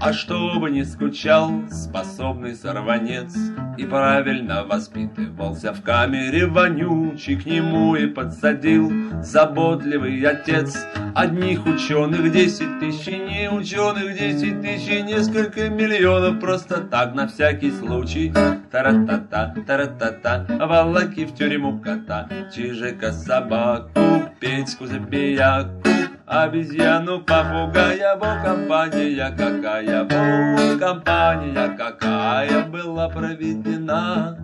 А 0.00 0.12
чтобы 0.12 0.70
не 0.70 0.84
скучал 0.84 1.50
способный 1.70 2.54
сорванец 2.54 3.34
И 3.76 3.84
правильно 3.84 4.64
воспитывался 4.64 5.72
в 5.72 5.82
камере 5.82 6.46
вонючий 6.46 7.36
К 7.36 7.46
нему 7.46 7.96
и 7.96 8.06
подсадил 8.06 8.92
заботливый 9.22 10.20
отец. 10.22 10.78
Одних 11.14 11.66
ученых 11.66 12.30
десять 12.30 12.78
тысяч, 12.78 13.06
не 13.08 13.50
ученых 13.50 14.16
десять 14.16 14.62
тысяч 14.62 15.04
несколько 15.04 15.68
миллионов 15.68 16.38
просто 16.40 16.82
так 16.82 17.14
на 17.14 17.26
всякий 17.26 17.72
случай. 17.72 18.32
Тара-та-та, 18.70 19.54
тара-та-та, 19.66 20.46
волоки 20.66 21.24
в 21.24 21.34
тюрьму 21.34 21.80
кота. 21.80 22.28
Чижика 22.54 23.12
собаку, 23.12 24.30
Петьку 24.38 24.86
забияку 24.86 25.97
Обезьяну, 26.28 27.20
попугая, 27.20 28.14
бо 28.16 28.26
компания 28.44 29.30
какая, 29.30 30.04
бо 30.04 30.78
компания 30.78 31.74
какая 31.74 32.66
была 32.66 33.08
проведена. 33.08 34.36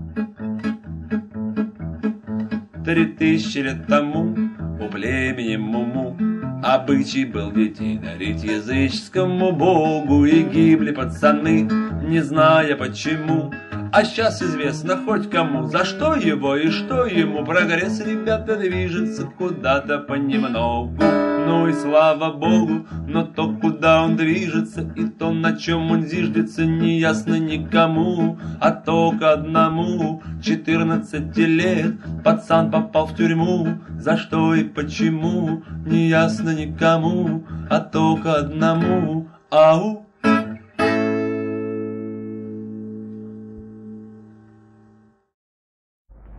Три 2.86 3.04
тысячи 3.06 3.58
лет 3.58 3.86
тому 3.86 4.34
у 4.80 4.88
племени 4.88 5.56
Муму 5.56 6.16
Обычай 6.62 7.26
был 7.26 7.52
детей 7.52 7.98
дарить 7.98 8.42
языческому 8.42 9.52
богу 9.52 10.26
И 10.26 10.42
гибли 10.42 10.90
пацаны, 10.90 11.68
не 12.02 12.20
зная 12.20 12.76
почему 12.76 13.52
А 13.90 14.04
сейчас 14.04 14.42
известно 14.42 14.98
хоть 14.98 15.30
кому, 15.30 15.64
за 15.64 15.86
что 15.86 16.14
его 16.14 16.56
и 16.56 16.68
что 16.68 17.06
ему 17.06 17.42
Прогресс, 17.42 18.00
ребята, 18.00 18.56
движется 18.56 19.24
куда-то 19.38 19.98
понемногу 19.98 21.23
ну 21.46 21.68
и 21.68 21.72
слава 21.72 22.32
богу, 22.32 22.86
но 23.06 23.24
то, 23.24 23.52
куда 23.54 24.02
он 24.02 24.16
движется, 24.16 24.90
и 24.96 25.06
то, 25.06 25.32
на 25.32 25.56
чем 25.56 25.90
он 25.90 26.02
зиждется, 26.04 26.64
не 26.64 26.98
ясно 26.98 27.38
никому, 27.38 28.38
а 28.60 28.70
только 28.70 29.32
одному. 29.32 30.22
Четырнадцати 30.42 31.40
лет 31.40 31.94
пацан 32.24 32.70
попал 32.70 33.06
в 33.06 33.16
тюрьму, 33.16 33.78
за 33.98 34.16
что 34.16 34.54
и 34.54 34.64
почему, 34.64 35.62
не 35.86 36.08
ясно 36.08 36.54
никому, 36.54 37.44
а 37.70 37.80
только 37.80 38.34
одному. 38.34 39.28
Ау! 39.50 40.06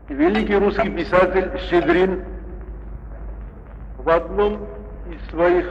Великий 0.10 0.56
русский 0.56 0.90
писатель 0.90 1.52
Щедрин 1.70 2.24
в 3.98 4.10
одном 4.10 4.75
из 5.10 5.30
своих 5.30 5.66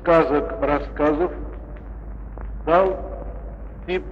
сказок, 0.00 0.54
рассказов 0.60 1.32
дал 2.64 2.96
тип 3.86 4.02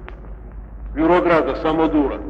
бюрократа 0.94 1.56
Самодура, 1.56 2.20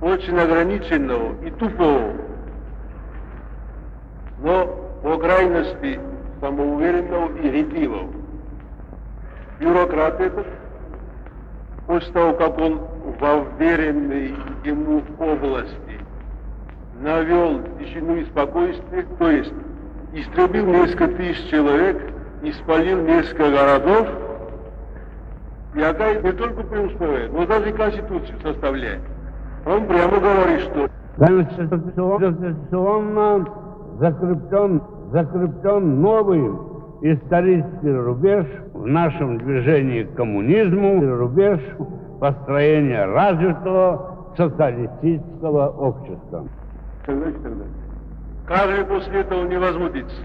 очень 0.00 0.38
ограниченного 0.38 1.44
и 1.44 1.50
тупого, 1.50 2.12
но 4.42 4.66
по 5.02 5.18
крайности 5.18 6.00
самоуверенного 6.40 7.36
и 7.38 7.50
ретивого. 7.50 8.10
Бюрократ 9.58 10.20
этот, 10.20 10.46
после 11.86 12.12
того, 12.12 12.32
как 12.34 12.58
он 12.58 12.80
во 13.20 13.44
вверенной 13.58 14.34
ему 14.64 15.02
области 15.18 16.00
навел 17.00 17.60
тишину 17.78 18.16
и 18.16 18.24
спокойствие, 18.26 19.06
то 19.18 19.30
есть 19.30 19.52
истребил 20.12 20.66
несколько 20.66 21.08
тысяч 21.08 21.50
человек, 21.50 21.98
испалил 22.42 23.02
несколько 23.02 23.50
городов, 23.50 24.08
И 25.74 25.80
Акай 25.80 26.20
не 26.22 26.32
только 26.32 26.62
преуспевает, 26.64 27.32
но 27.32 27.46
даже 27.46 27.70
и 27.70 27.72
Конституцию 27.72 28.40
составляет. 28.42 29.00
Он 29.66 29.86
прямо 29.86 30.18
говорит, 30.18 30.60
что 30.62 30.88
Конституционно 32.18 33.46
закреплен, 34.00 34.82
закреплен 35.12 36.00
новый 36.00 36.50
исторический 37.02 37.92
рубеж 37.92 38.46
в 38.74 38.86
нашем 38.86 39.38
движении 39.38 40.02
к 40.04 40.14
коммунизму, 40.14 41.16
рубеж 41.16 41.60
построения 42.20 43.04
развитого 43.04 44.32
социалистического 44.36 45.68
общества. 45.68 46.44
Так 47.06 47.18
дальше. 47.20 47.79
Каждый 48.50 48.84
после 48.84 49.20
этого 49.20 49.44
не 49.44 49.56
возмутится. 49.56 50.16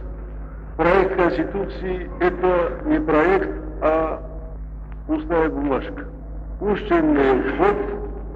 Проект 0.78 1.16
Конституции– 1.16 2.10
это 2.20 2.82
не 2.86 3.00
проект, 3.00 3.52
а 3.84 4.20
пустая 5.06 5.48
бумажка. 5.48 6.06
Пущенный 6.60 7.56
ход 7.56 7.76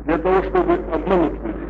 для 0.06 0.20
того, 0.20 0.44
чтобы 0.44 0.74
обмануть 0.94 1.44
людей. 1.44 1.69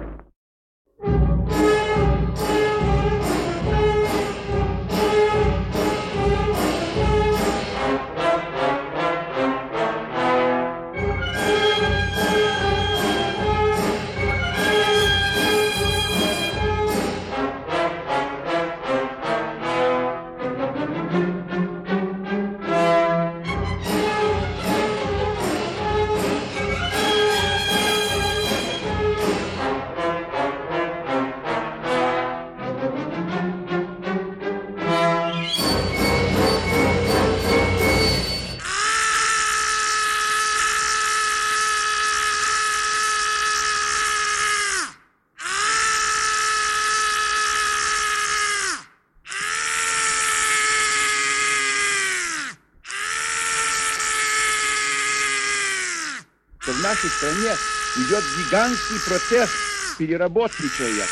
Нашей 57.10 57.18
стране 57.18 57.58
идет 57.96 58.24
гигантский 58.38 59.00
процесс 59.08 59.50
переработки 59.98 60.70
человека. 60.78 61.12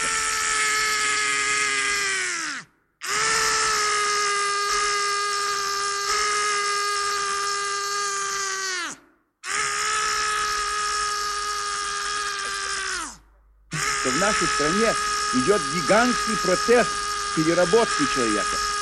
В 14.05 14.19
нашей 14.19 14.47
стране 14.47 14.93
идет 15.33 15.62
гигантский 15.73 16.38
процесс 16.43 16.88
переработки 17.36 18.13
человека. 18.13 18.76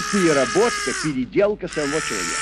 И 0.00 0.12
переработка, 0.12 0.92
переделка 1.02 1.68
самого 1.68 2.00
человека. 2.00 2.40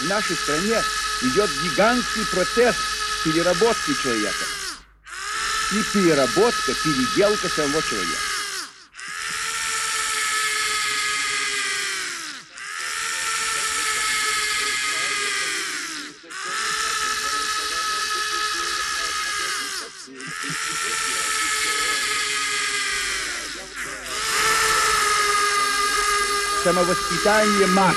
В 0.00 0.08
нашей 0.08 0.36
стране 0.36 0.82
идет 1.22 1.50
гигантский 1.62 2.24
процесс 2.26 2.76
переработки 3.24 3.92
человека. 4.02 4.44
И 5.72 5.82
переработка, 5.92 6.72
переделка 6.82 7.48
самого 7.48 7.82
человека. 7.82 8.29
Самовоспитание 26.62 27.66
масс. 27.68 27.96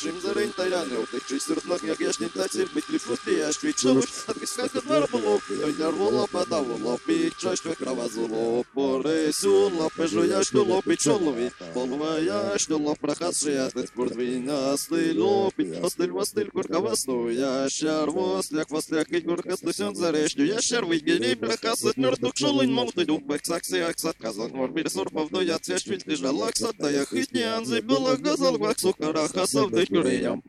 Нашим 0.00 0.20
зарень 0.22 0.52
таяны, 0.52 0.96
вот 0.96 1.12
их 1.12 1.26
чистер 1.26 1.58
ног, 1.64 1.82
як 1.82 2.00
яшнин 2.00 2.30
тацель, 2.30 2.68
быть 2.72 2.88
ли 2.88 2.98
фусти, 2.98 3.36
я 3.36 3.52
швид 3.52 3.78
шумыш, 3.78 4.06
от 4.26 4.40
вискака 4.40 4.80
двор 4.80 5.06
было, 5.12 5.38
ой, 5.50 5.74
нервола, 5.78 6.26
подавола, 6.26 6.96
пить, 7.04 7.36
чаш, 7.36 7.60
твой 7.60 7.74
кровозуло, 7.74 8.64
поресюн, 8.72 9.74
лапы 9.74 10.06
жуяш, 10.06 10.46
что 10.46 10.64
лопить, 10.64 11.02
что 11.02 11.18
ловить, 11.18 11.52
полвая, 11.74 12.56
что 12.56 12.78
лоп, 12.78 12.98
прохасший, 12.98 13.54
ясный 13.54 13.86
спорт, 13.88 14.03
Вина, 14.13 14.75
стыль, 14.77 15.19
лопить, 15.19 15.77
остыль, 15.81 16.11
востыль, 16.11 16.51
курка, 16.51 16.79
восту, 16.79 17.29
ящар, 17.29 18.09
восляк, 18.09 18.69
восляк, 18.69 19.09
и 19.11 19.21
курка, 19.21 19.55
стусен, 19.57 19.95
зарешню, 19.95 20.45
ящар, 20.45 20.85
выгели, 20.85 21.35
прохасать, 21.35 21.97
мертвых, 21.97 22.33
шолынь, 22.35 22.71
молты, 22.71 23.05
дух, 23.05 23.21
бэксакси, 23.23 23.77
аксат, 23.77 24.17
казан, 24.17 24.51
морбир, 24.51 24.89
сорпов, 24.89 25.29
до 25.29 25.41
я 25.41 25.57
цвяш, 25.59 25.83
фильт, 25.83 26.05
лежал, 26.05 26.43
аксат, 26.43 26.77
тая, 26.77 27.05
хыть, 27.05 27.31
не 27.31 27.43
анзы, 27.43 27.81
была, 27.81 28.17
газал, 28.17 28.57
вак, 28.57 28.79
сукара, 28.79 29.27
хасав, 29.27 29.71
дых, 29.71 29.87
кюреям. 29.87 30.43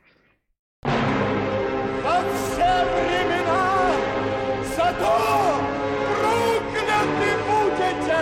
Во 0.82 2.22
все 2.22 2.72
времена 2.94 3.92
зато 4.76 5.14
прокляты 6.20 7.30
будете! 7.46 8.20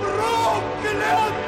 Прокляты 0.00 1.43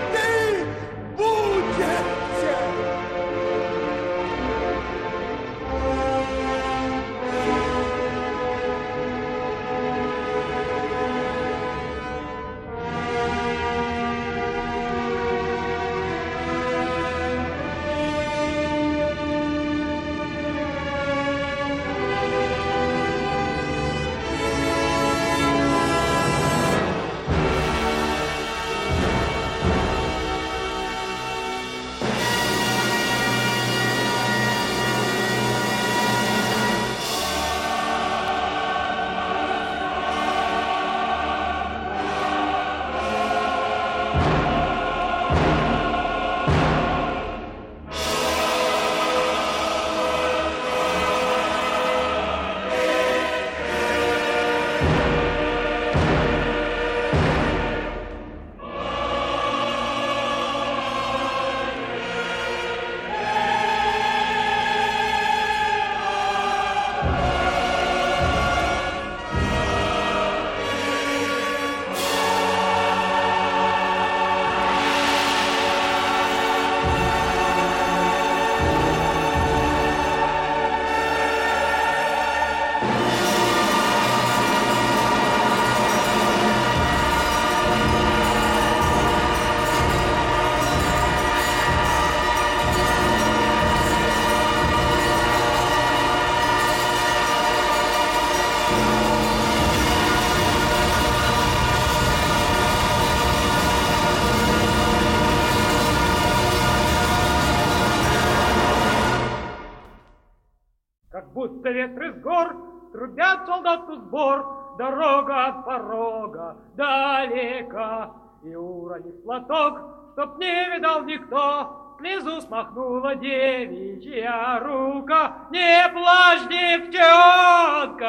солдату 113.46 113.96
сбор, 113.96 114.56
Дорога 114.78 115.46
от 115.46 115.64
порога 115.64 116.56
далека. 116.74 118.10
И 118.44 118.54
уронив 118.54 119.22
платок, 119.24 119.80
чтоб 120.12 120.38
не 120.38 120.70
видал 120.70 121.02
никто, 121.04 121.96
Слезу 121.98 122.42
смахнула 122.42 123.14
девичья 123.16 124.60
рука. 124.60 125.48
Не 125.50 125.88
плачь, 125.94 126.46
девчонка, 126.50 128.08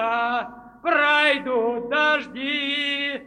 пройдут 0.82 1.88
дожди. 1.89 3.21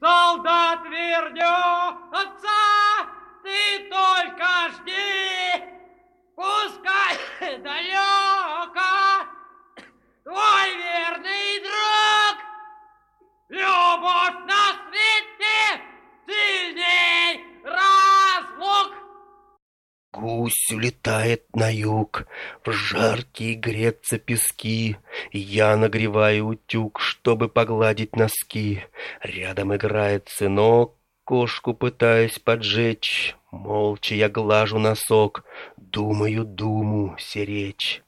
Солдат 0.00 0.80
вернется, 0.84 2.48
ты 3.44 3.88
только 3.88 4.48
жди. 4.74 5.62
Пускай 6.34 7.16
далеко 7.58 8.99
твой 10.30 10.68
верный 10.76 11.58
друг, 11.66 12.36
любовь 13.48 14.38
на 14.46 14.64
свете 14.86 15.58
сильней 16.26 17.44
разлук. 17.64 18.94
Гусь 20.12 20.70
улетает 20.72 21.44
на 21.54 21.72
юг, 21.72 22.26
в 22.64 22.70
жаркие 22.70 23.56
греться 23.56 24.18
пески. 24.18 24.96
Я 25.32 25.76
нагреваю 25.76 26.46
утюг, 26.46 27.00
чтобы 27.00 27.48
погладить 27.48 28.14
носки. 28.14 28.84
Рядом 29.22 29.74
играет 29.74 30.28
сынок, 30.28 30.94
кошку 31.24 31.74
пытаясь 31.74 32.38
поджечь. 32.38 33.34
Молча 33.50 34.14
я 34.14 34.28
глажу 34.28 34.78
носок, 34.78 35.44
думаю 35.76 36.44
думу 36.44 37.16
серечь. 37.18 38.04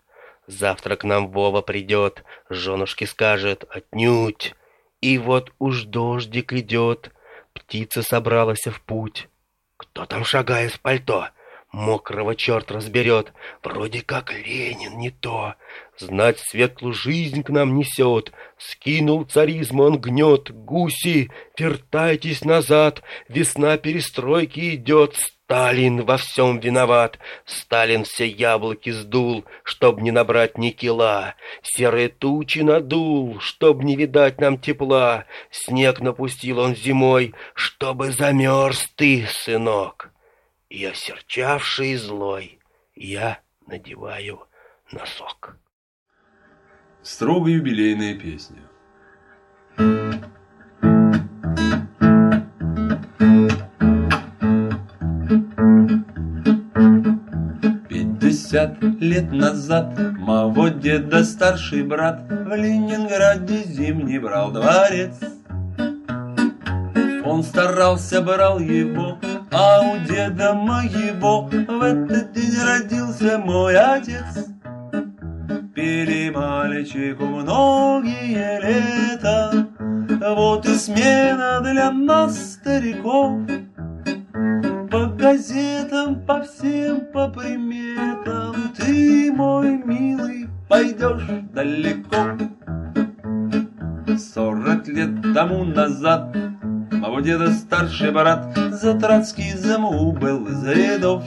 Завтра 0.47 0.97
к 0.97 1.05
нам 1.05 1.31
Вова 1.31 1.63
придет, 1.63 2.25
женушке 2.49 3.07
скажет 3.07 3.65
отнюдь. 3.71 4.55
И 5.01 5.19
вот 5.19 5.53
уж 5.59 5.85
дождик 5.85 6.53
идет, 6.53 7.13
птица 7.53 8.03
собралась 8.03 8.67
в 8.67 8.81
путь. 8.83 9.29
Кто 9.77 10.07
там 10.07 10.25
шагает 10.25 10.73
в 10.73 10.81
пальто? 10.81 11.29
Мокрого 11.73 12.37
черт 12.37 12.71
разберет, 12.71 13.33
вроде 13.63 14.03
как 14.03 14.31
Ленин 14.33 14.99
не 14.99 15.11
то. 15.11 15.55
Знать 15.97 16.39
светлую 16.39 16.93
жизнь 16.93 17.43
к 17.43 17.49
нам 17.49 17.77
несет, 17.77 18.31
скинул 18.59 19.25
царизм 19.25 19.81
он 19.81 19.99
гнет. 19.99 20.51
Гуси, 20.51 21.31
вертайтесь 21.59 22.45
назад, 22.45 23.03
весна 23.29 23.79
перестройки 23.79 24.75
идет. 24.75 25.17
Сталин 25.53 26.07
во 26.07 26.17
всем 26.17 26.61
виноват, 26.61 27.19
Сталин 27.45 28.05
все 28.05 28.27
яблоки 28.27 28.89
сдул, 28.89 29.45
чтоб 29.65 30.01
не 30.01 30.11
набрать 30.11 30.57
ни 30.57 30.71
кила. 30.71 31.35
Серые 31.63 32.09
тучи 32.09 32.61
надул, 32.61 33.39
чтоб 33.39 33.83
не 33.83 33.95
видать 33.95 34.41
нам 34.41 34.59
тепла. 34.59 35.27
Снег 35.51 36.01
напустил 36.01 36.59
он 36.59 36.75
зимой, 36.75 37.35
чтобы 37.53 38.13
замерз 38.13 38.91
ты, 38.97 39.27
сынок. 39.29 40.11
И 40.71 40.87
осерчавший 40.87 41.97
злой 41.97 42.59
я 42.95 43.41
надеваю 43.67 44.47
носок. 44.91 45.59
Строго 47.03 47.51
юбилейная 47.51 48.15
песня. 48.15 48.72
Пятьдесят 58.53 58.83
лет 59.01 59.33
назад. 59.33 59.99
Моего 60.19 60.69
деда 60.69 61.25
старший 61.25 61.83
брат 61.85 62.21
В 62.29 62.55
Ленинграде 62.55 63.63
зимний 63.65 64.19
брал 64.19 64.51
дворец. 64.53 65.15
Он 67.25 67.43
старался, 67.43 68.21
брал 68.21 68.59
его 68.59 69.17
А 69.51 69.81
у 69.81 69.97
деда 70.07 70.53
моего 70.53 71.49
В 71.49 71.83
этот 71.83 72.33
день 72.33 72.61
родился 72.63 73.39
мой 73.39 73.75
отец. 73.75 74.47
Пели 75.75 76.29
мальчику 76.29 77.25
многие 77.25 78.61
лета 78.61 79.67
Вот 80.37 80.67
и 80.67 80.75
смена 80.75 81.63
для 81.63 81.91
нас, 81.91 82.53
стариков. 82.53 83.41
По 84.91 85.07
газетам, 85.07 86.21
по 86.27 86.43
всем, 86.43 87.07
по 87.15 87.31
приметам 87.31 88.12
Ты, 88.85 89.33
мой 89.33 89.81
милый, 89.85 90.49
пойдешь 90.69 91.27
далеко. 91.53 92.37
Сорок 94.19 94.89
лет 94.89 95.11
тому 95.35 95.65
назад 95.65 96.35
Моего 96.91 97.21
деда 97.21 97.53
старший 97.53 98.11
брат 98.11 98.57
За 98.71 98.99
троцкизм 98.99 99.83
был 100.19 100.47
из 100.47 100.65
рядов. 100.65 101.23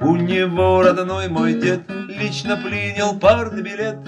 У 0.00 0.16
него 0.16 0.82
родной 0.82 1.28
мой 1.28 1.54
дед 1.54 1.82
Лично 2.08 2.56
принял 2.56 3.18
партбилет 3.18 3.98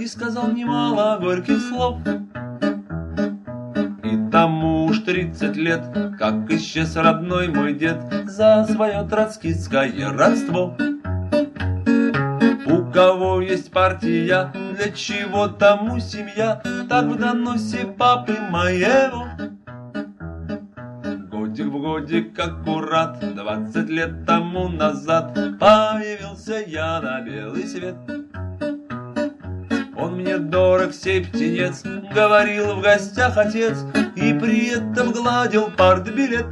И 0.00 0.06
сказал 0.06 0.50
немало 0.50 1.18
горьких 1.20 1.60
слов 1.60 1.98
тридцать 5.10 5.56
лет 5.56 5.82
Как 6.18 6.50
исчез 6.50 6.94
родной 6.94 7.48
мой 7.48 7.74
дед 7.74 8.00
За 8.26 8.64
свое 8.64 9.02
троцкистское 9.08 10.12
родство. 10.12 10.76
У 12.66 12.92
кого 12.92 13.40
есть 13.40 13.72
партия 13.72 14.52
Для 14.76 14.92
чего 14.92 15.48
тому 15.48 15.98
семья 15.98 16.62
Так 16.88 17.06
в 17.06 17.18
доносе 17.18 17.86
папы 17.86 18.36
моего. 18.50 19.26
Годик 21.28 21.66
в 21.66 21.80
годик 21.80 22.38
аккурат 22.38 23.34
Двадцать 23.34 23.88
лет 23.88 24.24
тому 24.26 24.68
назад 24.68 25.34
Появился 25.58 26.62
я 26.66 27.00
на 27.00 27.20
белый 27.22 27.66
свет. 27.66 27.96
Он 29.96 30.16
мне 30.16 30.38
дорог, 30.38 30.94
сей 30.94 31.24
птенец 31.24 31.82
Говорил 32.14 32.76
в 32.76 32.80
гостях 32.80 33.36
отец 33.36 33.76
при 34.40 34.68
этом 34.68 35.12
гладил 35.12 35.70
партбилет 35.76 36.46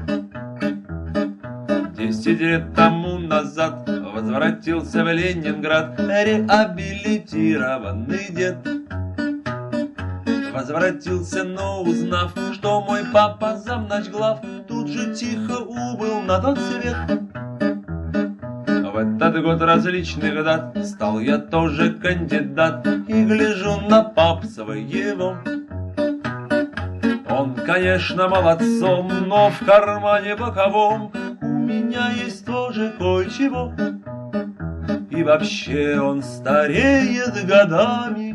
Десять 1.97 2.41
лет 2.41 2.75
тому 2.75 3.19
назад 3.19 3.89
Возвратился 3.89 5.03
в 5.03 5.11
Ленинград 5.13 5.99
Реабилитированный 5.99 8.29
дед 8.31 8.59
Возвратился, 10.53 11.45
но 11.45 11.83
узнав, 11.83 12.35
что 12.53 12.83
мой 12.83 13.01
папа 13.13 13.57
замнач 13.57 14.09
глав, 14.09 14.41
Тут 14.67 14.89
же 14.89 15.15
тихо 15.15 15.61
убыл 15.61 16.21
на 16.21 16.41
тот 16.41 16.59
свет. 16.59 16.97
В 18.67 18.97
этот 18.97 19.41
год 19.43 19.63
различных 19.63 20.45
дат 20.45 20.77
Стал 20.85 21.21
я 21.21 21.39
тоже 21.39 21.95
кандидат 21.95 22.87
И 23.07 23.25
гляжу 23.25 23.81
на 23.89 24.03
пап 24.03 24.45
своего. 24.45 25.39
Он, 27.39 27.55
конечно, 27.55 28.29
молодцом, 28.29 29.13
но 29.29 29.51
в 29.51 29.65
кармане 29.65 30.35
боковом 30.35 31.13
У 31.41 31.47
меня 31.47 32.11
есть 32.11 32.45
тоже 32.45 32.93
кое-чего. 32.99 33.73
И 35.11 35.23
вообще 35.23 36.01
он 36.01 36.21
стареет 36.21 37.47
годами, 37.47 38.35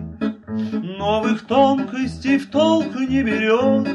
Новых 0.98 1.46
тонкостей 1.46 2.38
в 2.38 2.50
толк 2.50 2.96
не 2.96 3.24
берет. 3.24 3.90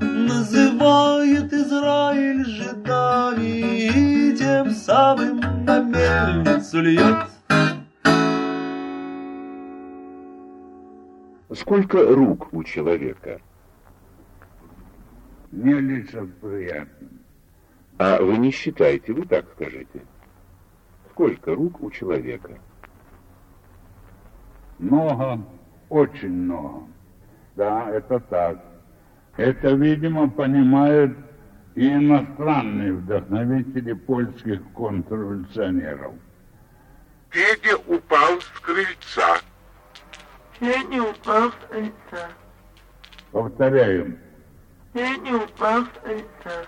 Называет 0.00 1.52
Израиль 1.52 2.44
жидами 2.44 3.88
И 3.88 4.36
тем 4.36 4.70
самым 4.70 5.40
на 5.64 5.80
мельницу 5.80 6.80
льет. 6.80 7.26
Сколько 11.52 12.14
рук 12.14 12.52
у 12.52 12.62
человека? 12.62 13.40
Нелицеприятно. 15.54 17.08
А 17.98 18.20
вы 18.20 18.38
не 18.38 18.50
считаете, 18.50 19.12
вы 19.12 19.24
так 19.24 19.46
скажите. 19.54 20.02
Сколько 21.10 21.54
рук 21.54 21.80
у 21.80 21.92
человека? 21.92 22.58
Много, 24.80 25.44
очень 25.88 26.32
много. 26.32 26.88
Да, 27.54 27.88
это 27.88 28.18
так. 28.18 28.64
Это, 29.36 29.74
видимо, 29.74 30.28
понимают 30.28 31.16
и 31.76 31.88
иностранные 31.88 32.94
вдохновители 32.94 33.92
польских 33.92 34.60
контрреволюционеров. 34.72 36.14
Федя 37.30 37.76
упал 37.86 38.40
с 38.40 38.60
крыльца. 38.60 39.38
Федя 40.58 41.02
упал 41.02 41.50
с 41.50 41.54
крыльца. 41.68 42.28
Повторяю, 43.30 44.18
Федя 44.94 45.44
упал 45.44 45.82
с 45.86 45.88
крыльца. 46.04 46.66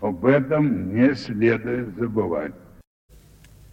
об 0.00 0.24
этом 0.24 0.94
не 0.94 1.12
следует 1.16 1.96
забывать. 1.98 2.54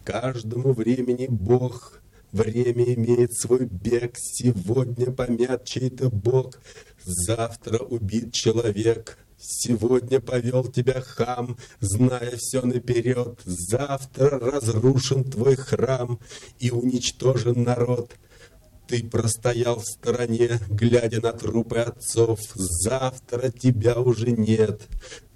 Каждому 0.04 0.72
времени 0.72 1.28
Бог 1.30 2.02
Время 2.32 2.94
имеет 2.94 3.34
свой 3.34 3.66
бег, 3.66 4.12
сегодня 4.16 5.12
помят 5.12 5.66
чей-то 5.66 6.08
бог, 6.08 6.58
завтра 7.04 7.78
убит 7.84 8.32
человек. 8.32 9.18
Сегодня 9.36 10.18
повел 10.18 10.64
тебя 10.64 11.02
хам, 11.02 11.58
зная 11.80 12.36
все 12.38 12.62
наперед. 12.62 13.38
Завтра 13.44 14.38
разрушен 14.38 15.24
твой 15.24 15.56
храм 15.56 16.20
и 16.58 16.70
уничтожен 16.70 17.64
народ. 17.64 18.14
Ты 18.86 19.04
простоял 19.04 19.80
в 19.80 19.86
стороне, 19.86 20.58
глядя 20.68 21.20
на 21.20 21.32
трупы 21.32 21.78
отцов. 21.78 22.40
Завтра 22.54 23.50
тебя 23.50 23.98
уже 23.98 24.32
нет. 24.32 24.82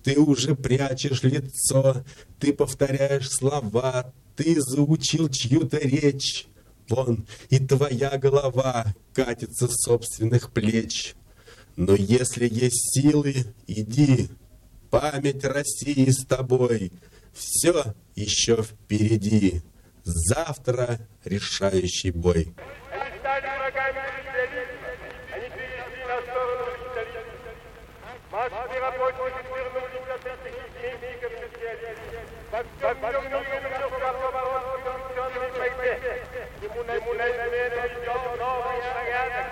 Ты 0.02 0.18
уже 0.18 0.54
прячешь 0.54 1.22
лицо, 1.22 2.04
ты 2.38 2.52
повторяешь 2.52 3.30
слова, 3.30 4.12
ты 4.36 4.60
заучил 4.60 5.28
чью-то 5.28 5.78
речь. 5.78 6.46
Вон 6.88 7.26
и 7.50 7.58
твоя 7.58 8.16
голова 8.16 8.94
катится 9.12 9.66
с 9.66 9.82
собственных 9.82 10.52
плеч. 10.52 11.14
Но 11.74 11.94
если 11.94 12.48
есть 12.48 12.94
силы, 12.94 13.34
иди. 13.66 14.28
Память 14.90 15.44
России 15.44 16.08
с 16.10 16.24
тобой. 16.24 16.92
Все 17.34 17.94
еще 18.14 18.62
впереди. 18.62 19.62
Завтра 20.04 21.00
решающий 21.24 22.12
бой. 22.12 22.54
Они 23.06 23.18
стали 23.18 23.46
врагами 23.58 24.02
социализма. 24.16 24.88
Они 25.32 25.48
перешли 25.50 26.04
на 26.08 26.16
сторону 26.22 26.64
капитализма. 26.66 27.50
Массы 28.32 28.80
рабочих 28.80 29.46
вернулись 29.46 30.10
от 30.10 30.26
этих 30.26 30.54
изменников 30.66 31.32
социализма. 31.38 32.20
Во 32.50 32.58
всем 32.66 32.96
мире 33.22 33.60
начался 33.62 34.10
поворот 34.12 34.64
в 34.64 34.86
революционной 34.86 35.50
борьбе. 35.52 35.92
Ему 36.62 36.82
на 36.82 36.94
смену 36.98 37.22
идет 37.86 38.22
новый 38.40 38.78
порядок. 38.94 39.48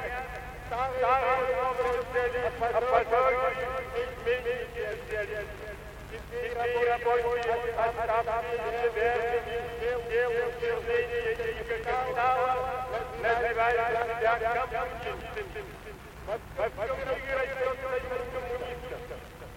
Старый 0.66 1.54
новый 1.54 1.90
социализм 1.94 2.58
опозорили 2.64 3.70
изменники 4.02 4.82
социализма. 4.90 5.70
Теперь 6.10 6.54
рабочие 6.54 7.58
оставленные 7.76 8.86
верными 8.94 9.58
дел 10.10 10.30
утверждения 10.48 11.32
и 11.32 11.64
капитала 11.64 12.04
называют 12.14 12.44
себя 12.44 12.52
коммунистами. 12.54 12.83
Во 12.83 12.83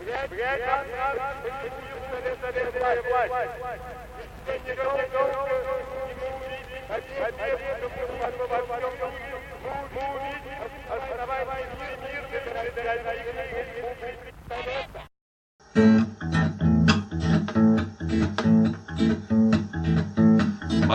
بيا 0.02 0.26
بيا 0.26 0.88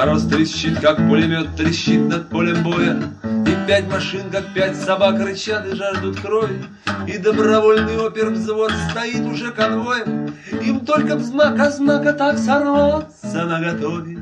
Мороз 0.02 0.24
трещит, 0.24 0.80
как 0.80 0.96
пулемет 0.96 1.54
трещит 1.54 2.00
над 2.00 2.28
полем 2.28 2.64
боя. 2.64 3.00
И 3.46 3.68
пять 3.68 3.86
машин, 3.86 4.30
как 4.32 4.52
пять 4.52 4.74
собак 4.74 5.20
рычат 5.20 5.64
и 5.64 5.76
жаждут 5.76 6.18
крови. 6.18 6.64
И 7.06 7.18
добровольный 7.18 8.04
опервзвод 8.04 8.72
стоит 8.90 9.24
уже 9.24 9.52
конвоем. 9.52 10.34
Им 10.60 10.80
только 10.80 11.16
знак, 11.20 11.56
а 11.60 11.70
знака 11.70 12.14
так 12.14 12.36
сорваться 12.36 13.44
на 13.44 13.60
готове. 13.60 14.18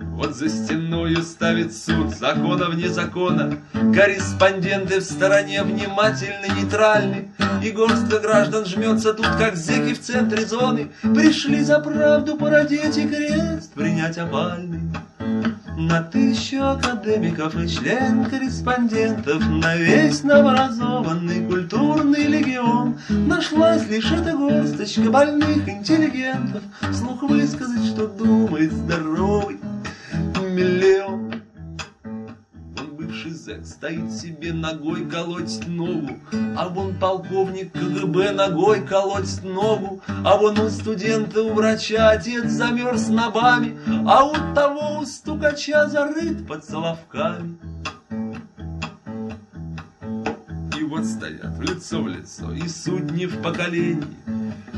Вот 0.00 0.36
за 0.36 0.50
стеною 0.50 1.22
ставит 1.22 1.74
суд 1.74 2.14
закона 2.14 2.66
вне 2.66 2.90
закона. 2.90 3.56
Корреспонденты 3.72 5.00
в 5.00 5.04
стороне 5.04 5.62
внимательно 5.62 6.54
нейтральны. 6.54 7.30
И 7.64 7.70
горстка 7.70 8.18
граждан 8.18 8.66
жмется 8.66 9.14
тут, 9.14 9.28
как 9.38 9.56
зеки 9.56 9.94
в 9.94 10.02
центре 10.02 10.44
зоны. 10.44 10.90
Пришли 11.00 11.62
за 11.62 11.78
правду 11.78 12.36
породить 12.36 12.98
и 12.98 13.08
крест 13.08 13.61
принять 13.74 14.18
опальный 14.18 14.80
на 15.76 16.02
тысячу 16.02 16.62
академиков 16.62 17.56
и 17.56 17.68
член 17.68 18.24
корреспондентов 18.26 19.42
На 19.48 19.76
весь 19.76 20.22
новообразованный 20.22 21.46
культурный 21.46 22.24
легион 22.24 22.98
Нашлась 23.08 23.88
лишь 23.88 24.10
эта 24.12 24.36
горсточка 24.36 25.10
больных 25.10 25.68
интеллигентов. 25.68 26.62
Слух 26.92 27.22
высказать, 27.22 27.84
что 27.86 28.06
думает 28.06 28.72
здоровый 28.72 29.58
миллион. 30.52 31.12
Он 31.14 31.21
зэк 33.52 33.66
стоит 33.66 34.12
себе 34.12 34.52
ногой 34.52 35.06
колоть 35.06 35.66
ногу 35.66 36.18
А 36.56 36.68
вон 36.68 36.94
полковник 36.98 37.72
КГБ 37.72 38.32
ногой 38.32 38.82
колоть 38.86 39.42
ногу 39.42 40.02
А 40.24 40.36
вон 40.36 40.58
у 40.58 40.70
студента, 40.70 41.42
у 41.42 41.52
врача 41.52 42.10
отец 42.10 42.44
замерз 42.46 43.08
нобами 43.08 43.78
А 44.06 44.24
у 44.24 44.34
того 44.54 45.00
у 45.00 45.06
стукача 45.06 45.86
зарыт 45.88 46.46
под 46.46 46.64
соловками 46.64 47.58
стоят 51.04 51.58
лицо 51.58 52.02
в 52.02 52.08
лицо 52.08 52.52
и 52.52 52.68
судьи 52.68 53.26
в 53.26 53.42
поколении 53.42 54.06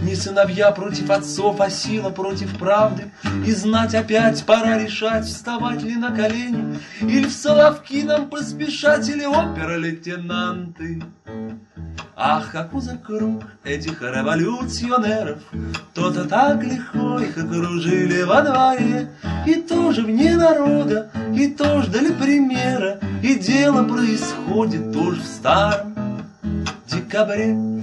не 0.04 0.14
сыновья 0.14 0.70
против 0.70 1.10
отцов, 1.10 1.60
а 1.60 1.70
сила 1.70 2.10
против 2.10 2.56
правды. 2.58 3.10
И 3.46 3.52
знать 3.52 3.94
опять 3.94 4.44
пора 4.44 4.78
решать, 4.78 5.24
вставать 5.24 5.82
ли 5.82 5.96
на 5.96 6.14
колени, 6.14 6.78
Или 7.00 7.26
в 7.26 7.32
Соловки 7.32 8.02
нам 8.02 8.28
поспешать, 8.28 9.08
или 9.08 9.24
опера-лейтенанты. 9.24 11.02
Ах, 12.16 12.52
как 12.52 12.74
узок 12.74 13.02
круг 13.02 13.42
этих 13.64 14.00
революционеров, 14.02 15.40
То-то 15.94 16.24
так 16.26 16.62
легко 16.62 17.18
их 17.18 17.36
окружили 17.36 18.22
во 18.22 18.42
дворе, 18.42 19.08
И 19.46 19.54
тоже 19.54 20.02
вне 20.02 20.36
народа, 20.36 21.10
и 21.34 21.48
тоже 21.48 21.90
для 21.90 22.12
примера, 22.12 23.00
И 23.22 23.34
дело 23.36 23.84
происходит 23.84 24.92
тоже 24.92 25.20
в 25.20 25.24
старом 25.24 25.93
декабре. 27.14 27.74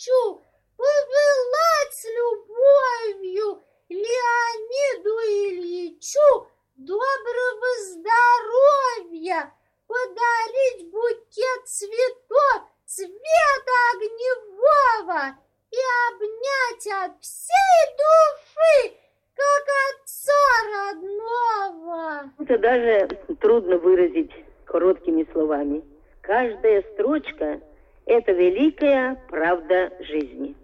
хочу 0.00 0.40
пожелать 0.76 1.92
с 1.92 2.04
любовью 2.04 3.62
Леониду 3.88 5.14
Ильичу 5.26 6.48
доброго 6.76 7.70
здоровья, 7.84 9.52
подарить 9.86 10.90
букет 10.90 11.66
цветов 11.66 12.62
цвета 12.86 13.78
огневого 13.92 15.36
и 15.70 15.80
обнять 16.08 16.86
от 17.04 17.22
всей 17.22 17.80
души, 17.98 18.96
как 19.34 19.66
отца 19.90 20.32
родного. 20.72 22.32
Это 22.50 22.58
даже 22.58 23.08
трудно 23.38 23.78
выразить 23.78 24.32
короткими 24.64 25.24
словами. 25.30 25.84
Каждая 26.20 26.82
строчка 26.94 27.60
это 28.06 28.32
великая 28.32 29.22
правда 29.28 29.92
жизни. 30.00 30.56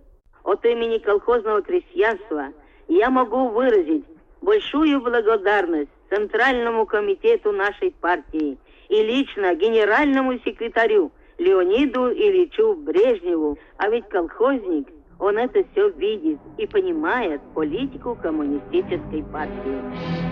От 0.43 0.64
имени 0.64 0.99
колхозного 0.99 1.62
крестьянства 1.62 2.49
я 2.89 3.09
могу 3.09 3.51
выразить 3.51 4.05
большую 4.43 5.01
благодарность 5.01 5.91
Центральному 6.11 6.87
комитету 6.87 7.53
нашей 7.53 7.93
партии 7.93 8.59
и 8.89 9.03
лично 9.05 9.55
генеральному 9.55 10.41
секретарю 10.41 11.12
Леониду 11.39 12.11
Ильичу 12.11 12.74
Брежневу. 12.74 13.59
А 13.76 13.89
ведь 13.91 14.09
колхозник, 14.09 14.89
он 15.20 15.39
это 15.39 15.62
все 15.70 15.91
видит 15.91 16.41
и 16.59 16.66
понимает 16.66 17.41
политику 17.55 18.18
коммунистической 18.20 19.22
партии. 19.32 20.25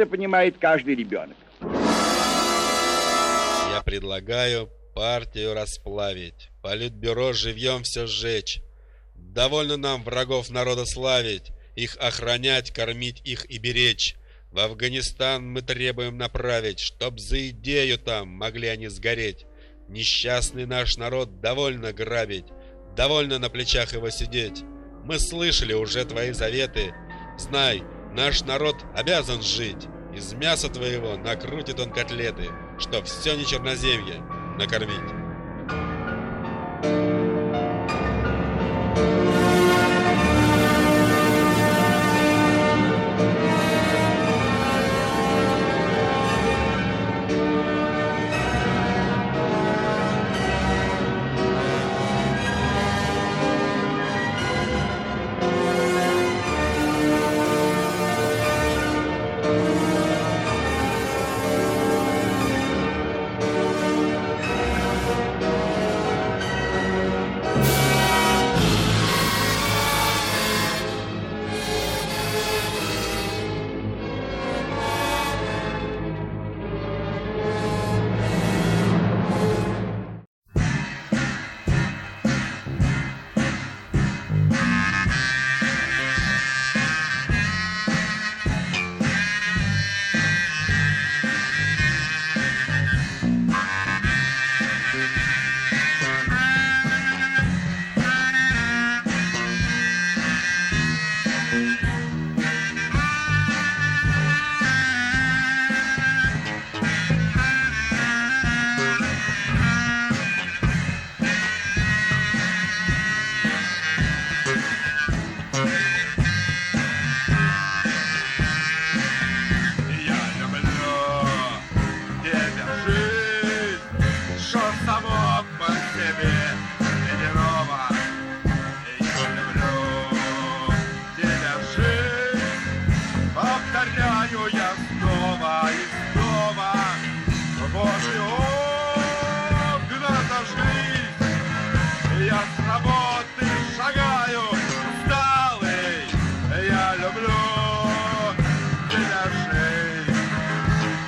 Это 0.00 0.08
понимает 0.08 0.56
каждый 0.58 0.94
ребенок. 0.94 1.36
Я 1.60 1.72
предлагаю 3.84 4.70
партию 4.94 5.52
расплавить, 5.52 6.48
политбюро 6.62 7.34
живьем 7.34 7.82
все 7.82 8.06
сжечь. 8.06 8.62
Довольно 9.14 9.76
нам 9.76 10.02
врагов 10.02 10.48
народа 10.48 10.86
славить, 10.86 11.52
их 11.76 11.98
охранять, 11.98 12.70
кормить 12.70 13.20
их 13.26 13.44
и 13.50 13.58
беречь. 13.58 14.16
В 14.50 14.60
Афганистан 14.60 15.46
мы 15.46 15.60
требуем 15.60 16.16
направить, 16.16 16.80
чтоб 16.80 17.20
за 17.20 17.50
идею 17.50 17.98
там 17.98 18.28
могли 18.28 18.68
они 18.68 18.88
сгореть. 18.88 19.44
Несчастный 19.86 20.64
наш 20.64 20.96
народ 20.96 21.42
довольно 21.42 21.92
грабить, 21.92 22.46
довольно 22.96 23.38
на 23.38 23.50
плечах 23.50 23.92
его 23.92 24.08
сидеть. 24.08 24.62
Мы 25.04 25.18
слышали 25.18 25.74
уже 25.74 26.06
твои 26.06 26.32
заветы. 26.32 26.94
Знай, 27.36 27.82
наш 28.12 28.42
народ 28.42 28.76
обязан 28.96 29.42
жить. 29.42 29.88
Из 30.14 30.32
мяса 30.34 30.68
твоего 30.68 31.16
накрутит 31.16 31.78
он 31.78 31.92
котлеты, 31.92 32.48
чтоб 32.78 33.04
все 33.04 33.36
не 33.36 33.46
черноземье 33.46 34.22
накормить. 34.58 34.98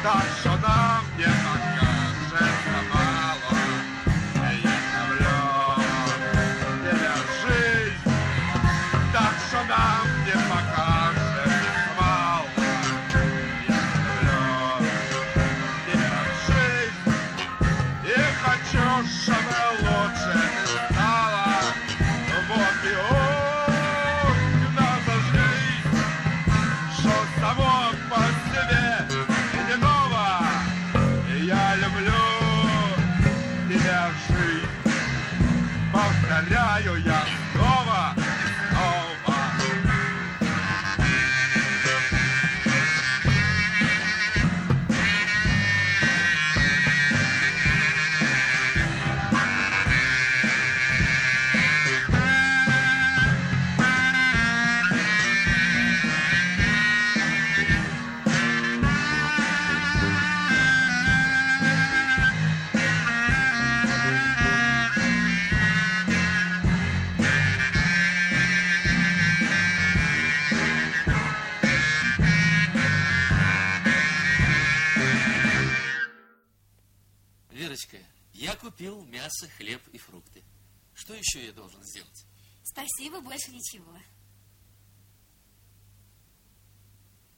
Верочка, 0.03 0.92
Спасибо, 83.03 83.21
больше 83.21 83.51
ничего. 83.51 83.93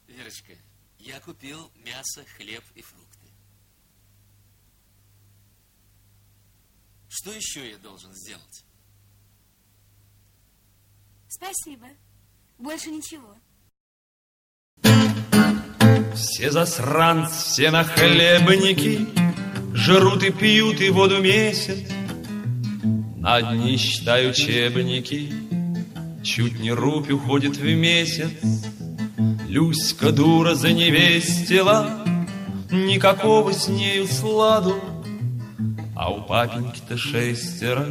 Верочка, 0.07 0.53
я 0.99 1.19
купил 1.21 1.73
мясо, 1.77 2.23
хлеб 2.37 2.63
и 2.75 2.83
фрукты. 2.83 3.29
Что 7.09 7.33
еще 7.33 7.71
я 7.71 7.79
должен 7.79 8.15
сделать? 8.15 8.67
Спасибо. 11.29 11.89
Больше 12.59 12.91
ничего. 12.91 13.35
Все 16.15 16.51
засранцы, 16.51 17.35
все 17.35 17.71
нахлебники 17.71 19.09
Жрут 19.75 20.23
и 20.25 20.31
пьют 20.31 20.81
и 20.83 20.91
воду 20.91 21.23
месяц 21.23 21.91
На 23.17 23.41
дни 23.41 23.77
считаю 23.79 24.31
учебники 24.31 25.44
Чуть 26.25 26.59
не 26.59 26.73
рубь 26.73 27.11
уходит 27.11 27.59
в 27.59 27.65
месяц. 27.65 28.31
Люська 29.47 30.11
дура 30.11 30.55
заневестила. 30.55 31.91
Никакого 32.71 33.53
с 33.53 33.69
нею 33.69 34.07
сладу. 34.07 34.75
А 35.95 36.11
у 36.11 36.23
папеньки-то 36.23 36.97
шестеро. 36.97 37.87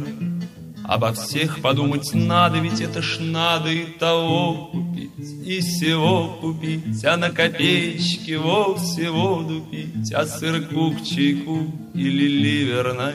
Обо 0.84 1.12
всех 1.12 1.62
подумать 1.62 2.12
надо, 2.12 2.58
ведь 2.58 2.80
это 2.80 3.00
ж 3.00 3.18
надо 3.20 3.70
и 3.70 3.84
того 3.84 4.66
купить, 4.66 5.46
и 5.46 5.60
всего 5.60 6.36
купить, 6.40 7.02
а 7.06 7.16
на 7.16 7.30
копеечки 7.30 8.32
вовсе 8.32 9.08
воду 9.08 9.64
пить, 9.70 10.12
а 10.12 10.26
сырку 10.26 10.90
к 10.90 11.02
чайку 11.02 11.72
или 11.94 12.28
ливерной, 12.28 13.14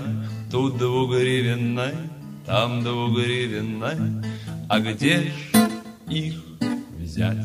тут 0.49 0.79
двугривенной, 0.79 1.93
там 2.47 2.83
двугривенной, 2.83 4.23
а 4.69 4.79
где 4.79 5.23
ж 5.23 5.31
их 6.07 6.35
взять? 6.99 7.37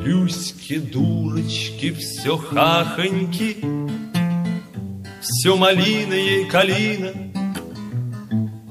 Люськи, 0.00 0.78
дурочки, 0.78 1.92
все 1.92 2.38
хахоньки, 2.38 3.56
Все 5.20 5.56
малина 5.56 6.14
ей 6.14 6.46
калина, 6.46 7.12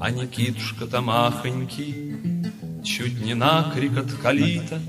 А 0.00 0.10
Никитушка-то 0.10 1.02
махонький 1.02 2.16
Чуть 2.82 3.24
не 3.24 3.34
накрик 3.34 3.98
от 3.98 4.12
калита 4.14 4.80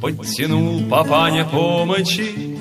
Подтянул 0.00 0.88
папаня 0.88 1.44
помощи 1.44 2.58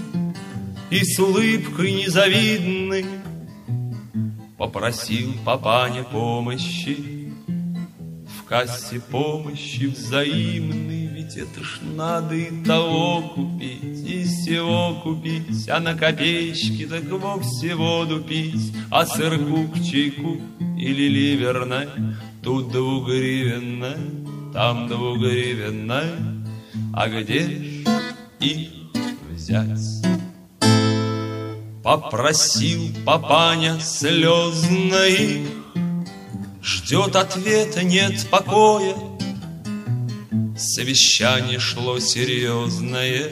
И 0.91 1.03
с 1.03 1.17
улыбкой 1.19 1.93
незавидной 1.93 3.05
Попросил 4.57 5.33
папаня 5.45 6.03
помощи 6.03 7.16
кассе 8.47 8.99
помощи 8.99 9.85
взаимной 9.85 11.07
Ведь 11.07 11.37
это 11.37 11.63
ж 11.63 11.79
надо 11.95 12.35
и 12.35 12.63
того 12.63 13.21
купить 13.35 14.07
И 14.07 14.23
всего 14.23 14.99
купить 15.03 15.69
А 15.69 15.79
на 15.79 15.95
копеечки 15.95 16.85
так 16.85 17.03
вовсе 17.09 17.75
воду 17.75 18.21
пить 18.21 18.73
А 18.89 19.05
сырку 19.05 19.67
к 19.67 19.83
чайку 19.83 20.41
или 20.77 21.07
ливерной 21.07 21.87
Тут 22.41 22.71
двугривенная, 22.71 23.97
там 24.53 24.87
двугривенная 24.87 26.13
А 26.93 27.09
где 27.09 27.41
ж 27.41 27.83
их 28.39 28.69
взять? 29.31 30.07
Попросил 31.83 32.81
папаня 33.05 33.79
слезно 33.79 35.05
их, 35.07 35.47
Ждет 36.67 37.15
ответа, 37.15 37.81
нет 37.81 38.27
покоя. 38.29 38.93
Совещание 40.57 41.59
шло 41.59 41.97
серьезное, 41.97 43.31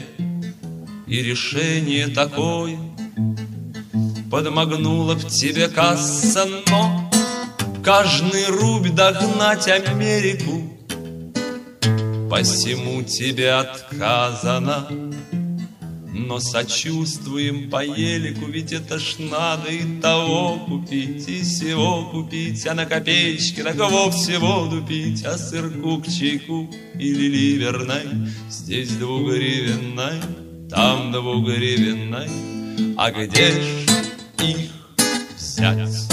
И 1.05 1.21
решение 1.21 2.07
такое. 2.07 2.79
Подмогнула 4.31 5.15
б 5.15 5.29
тебе 5.29 5.67
касса, 5.67 6.47
но 6.69 7.11
Каждый 7.83 8.45
рубь 8.47 8.91
догнать 8.91 9.67
Америку 9.67 10.71
Посему 12.29 13.03
тебе 13.03 13.51
отказано 13.51 14.87
но 16.15 16.39
сочувствуем 16.39 17.69
по 17.69 17.83
елику, 17.83 18.45
ведь 18.45 18.71
это 18.71 18.97
ж 18.97 19.17
надо 19.19 19.69
и 19.69 19.99
того 19.99 20.57
купить, 20.65 21.27
и 21.27 21.41
всего 21.41 22.09
купить, 22.09 22.65
а 22.65 22.73
на 22.73 22.85
копеечке 22.85 23.63
так 23.63 23.75
вовсе 23.75 24.39
воду 24.39 24.81
пить, 24.81 25.25
а 25.25 25.37
сырку 25.37 25.97
к 25.97 26.07
чайку 26.07 26.69
или 26.97 27.27
ливерной, 27.27 28.31
здесь 28.49 28.91
двугривенной, 28.91 30.21
там 30.69 31.11
двугривенной, 31.11 32.29
а 32.97 33.11
где 33.11 33.51
ж 33.51 33.85
их 34.41 34.71
взять? 35.35 36.07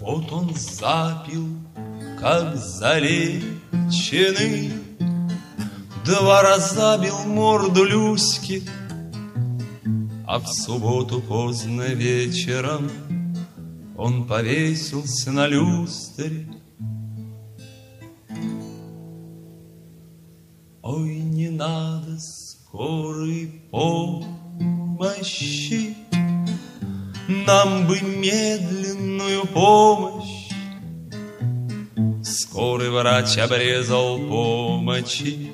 Вот 0.00 0.32
он 0.32 0.54
запил, 0.54 1.46
как 2.18 2.56
залеченный, 2.56 3.50
Два 6.10 6.42
раза 6.42 6.98
бил 6.98 7.18
морду 7.24 7.84
Люське, 7.84 8.62
А 10.26 10.40
в 10.40 10.48
субботу 10.48 11.20
поздно 11.20 11.82
вечером 11.82 12.90
Он 13.96 14.26
повесился 14.26 15.30
на 15.30 15.46
люстре. 15.46 16.48
Ой, 20.82 21.14
не 21.38 21.48
надо 21.50 22.18
скорой 22.18 23.62
помощи, 23.70 24.34
Нам 27.28 27.86
бы 27.86 28.00
медленную 28.00 29.46
помощь. 29.46 30.50
Скорый 32.24 32.90
врач 32.90 33.38
обрезал 33.38 34.18
помощи, 34.18 35.52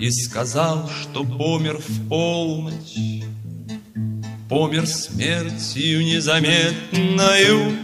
и 0.00 0.10
сказал, 0.10 0.88
что 0.88 1.24
помер 1.24 1.78
в 1.78 2.08
полночь, 2.08 3.24
Помер 4.48 4.86
смертью 4.86 6.02
незаметною, 6.02 7.76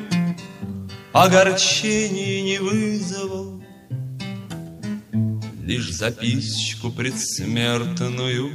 Огорчения 1.12 2.42
не 2.42 2.58
вызвал, 2.58 3.62
Лишь 5.62 5.92
записочку 5.92 6.90
предсмертную 6.90 8.52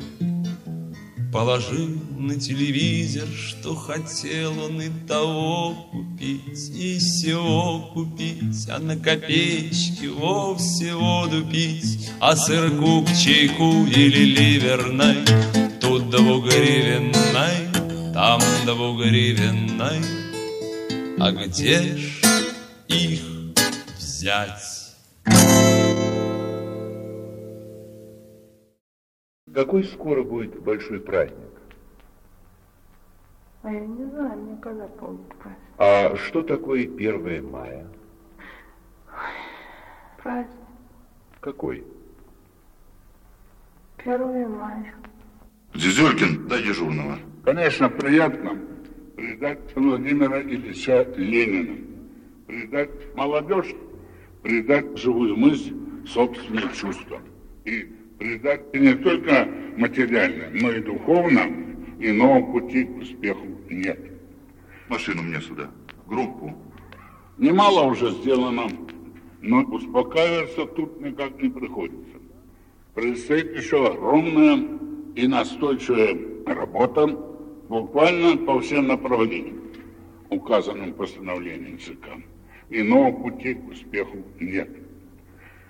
Положил 1.32 1.98
на 2.18 2.38
телевизор, 2.38 3.28
что 3.28 3.74
хотел 3.74 4.52
он 4.66 4.82
и 4.82 4.90
того 5.08 5.88
купить, 5.90 6.70
и 6.76 7.00
всего 7.00 7.90
купить, 7.94 8.68
а 8.70 8.80
на 8.80 8.98
копеечки 8.98 10.08
вовсе 10.08 10.94
воду 10.94 11.46
пить, 11.46 12.10
а 12.20 12.36
сырку 12.36 13.06
к 13.06 13.18
чайку 13.18 13.86
или 13.86 14.26
ливерной, 14.26 15.20
тут 15.80 16.10
двугривенной, 16.10 17.14
там 18.14 18.42
двугривенной, 18.66 20.02
а 21.18 21.32
где 21.32 21.98
ж 21.98 22.22
их 22.90 23.22
взять? 23.98 24.71
Какой 29.54 29.84
скоро 29.84 30.24
будет 30.24 30.62
большой 30.62 31.00
праздник? 31.00 31.38
А 33.64 33.72
я 33.72 33.82
не 33.82 34.06
знаю, 34.06 34.40
мне 34.40 34.58
когда 34.62 34.88
помнит 34.88 35.28
праздник. 35.36 35.60
А 35.78 36.16
что 36.16 36.42
такое 36.42 36.84
1 36.84 37.50
мая? 37.50 37.86
Праздник. 40.24 40.56
Какой? 41.42 41.84
1 43.98 44.50
мая. 44.50 44.96
Зизюлькин, 45.74 46.48
дай 46.48 46.64
дежурного. 46.64 47.18
Конечно, 47.44 47.90
приятно 47.90 48.58
предать 49.16 49.76
Владимира 49.76 50.42
Ильича 50.42 51.04
Ленина, 51.16 51.78
предать 52.48 53.16
молодежь, 53.16 53.76
предать 54.44 54.98
живую 54.98 55.36
мысль, 55.36 55.76
собственные 56.08 56.74
чувства. 56.74 57.20
И 57.66 57.96
предать 58.22 58.72
не 58.76 58.94
только 58.94 59.48
материально, 59.78 60.50
но 60.54 60.72
и 60.72 60.80
духовно, 60.80 61.42
иного 62.00 62.52
пути 62.52 62.84
к 62.84 62.98
успеху 62.98 63.48
нет. 63.68 64.00
Машину 64.90 65.24
мне 65.24 65.42
сюда, 65.42 65.72
группу. 66.06 66.54
Немало 67.40 67.88
уже 67.88 68.12
сделано, 68.12 68.68
но 69.42 69.64
успокаиваться 69.64 70.68
тут 70.68 71.02
никак 71.02 71.42
не 71.42 71.50
приходится. 71.50 72.18
Предстоит 72.94 73.58
еще 73.58 73.88
огромная 73.88 74.68
и 75.16 75.28
настойчивая 75.28 76.16
работа 76.46 77.08
буквально 77.70 78.38
по 78.38 78.60
всем 78.60 78.86
направлениям, 78.86 79.62
указанным 80.30 80.94
постановлением 80.94 81.80
ЦК. 81.80 82.06
Иного 82.70 83.12
пути 83.14 83.56
к 83.56 83.68
успеху 83.68 84.18
нет. 84.40 84.70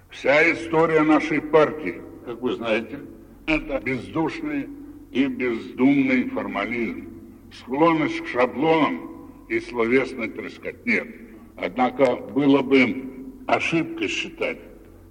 Вся 0.09 0.51
история 0.51 1.03
нашей 1.03 1.39
партии– 1.39 2.01
как 2.25 2.41
вы 2.41 2.53
знаете, 2.53 2.99
это 3.45 3.79
бездушный 3.79 4.67
и 5.11 5.25
бездумный 5.27 6.29
формализм, 6.29 7.07
склонность 7.53 8.21
к 8.21 8.27
шаблонам 8.27 9.29
и 9.49 9.59
словесной 9.59 10.29
трескотне. 10.29 11.03
Однако 11.57 12.15
было 12.15 12.61
бы 12.61 13.05
ошибкой 13.47 14.07
считать, 14.07 14.59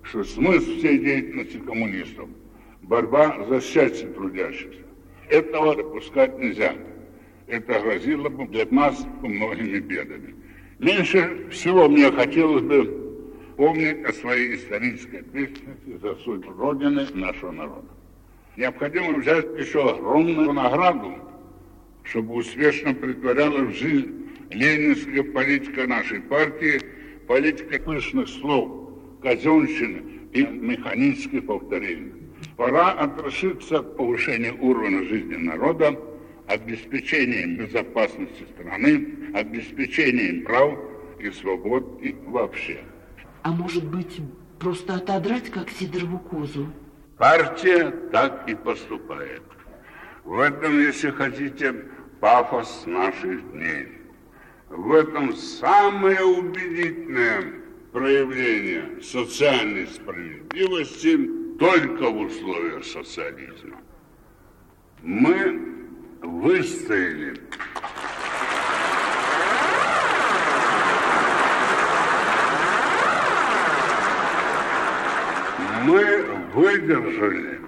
что 0.02 0.24
смысл 0.24 0.70
всей 0.78 0.98
деятельности 0.98 1.58
коммунистов– 1.58 2.28
борьба 2.82 3.44
за 3.48 3.60
счастье 3.60 4.08
трудящихся. 4.08 4.80
Этого 5.28 5.76
допускать 5.76 6.38
нельзя. 6.38 6.74
Это 7.46 7.80
грозило 7.80 8.28
бы 8.28 8.46
для 8.46 8.66
нас 8.70 9.06
многими 9.22 9.78
бедами. 9.78 10.34
Меньше 10.78 11.48
всего 11.50 11.88
мне 11.88 12.10
хотелось 12.10 12.62
бы 12.62 12.99
помнить 13.60 14.02
о 14.06 14.12
своей 14.14 14.56
исторической 14.56 15.16
ответственности 15.16 15.98
за 16.00 16.14
судьбу 16.14 16.50
Родины 16.52 17.06
нашего 17.12 17.50
народа. 17.50 17.88
Необходимо 18.56 19.18
взять 19.18 19.44
еще 19.58 19.90
огромную 19.90 20.54
награду, 20.54 21.14
чтобы 22.02 22.36
успешно 22.36 22.94
притворяла 22.94 23.58
в 23.58 23.74
жизнь 23.74 24.30
ленинская 24.48 25.24
политика 25.24 25.86
нашей 25.86 26.22
партии, 26.22 26.80
политика 27.28 27.78
пышных 27.82 28.30
слов, 28.30 28.94
казенщины 29.22 30.04
и 30.32 30.42
механических 30.42 31.44
повторений. 31.44 32.14
Пора 32.56 32.92
отрешиться 32.92 33.80
от 33.80 33.94
повышения 33.94 34.54
уровня 34.58 35.04
жизни 35.04 35.36
народа, 35.36 36.00
обеспечением 36.46 37.58
безопасности 37.58 38.46
страны, 38.54 39.06
обеспечением 39.34 40.44
прав 40.44 40.78
и 41.18 41.30
свобод 41.30 42.00
и 42.00 42.16
вообще. 42.24 42.78
А 43.42 43.50
может 43.50 43.84
быть, 43.84 44.20
Просто 44.60 44.96
отодрать, 44.96 45.50
как 45.50 45.70
Сидорову 45.70 46.18
козу. 46.18 46.66
Партия 47.16 47.90
так 48.12 48.46
и 48.46 48.54
поступает. 48.54 49.42
В 50.22 50.38
этом, 50.38 50.78
если 50.78 51.10
хотите, 51.10 51.86
пафос 52.20 52.84
наших 52.84 53.52
дней. 53.52 53.88
В 54.68 54.92
этом 54.92 55.34
самое 55.34 56.22
убедительное 56.22 57.54
проявление 57.90 59.02
социальной 59.02 59.86
справедливости 59.86 61.56
только 61.58 62.10
в 62.10 62.18
условиях 62.18 62.84
социализма. 62.84 63.80
Мы 65.02 65.88
выстояли. 66.20 67.40
Мы 75.84 76.24
выдержали. 76.52 77.58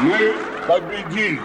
Мы 0.00 0.34
победили. 0.66 1.40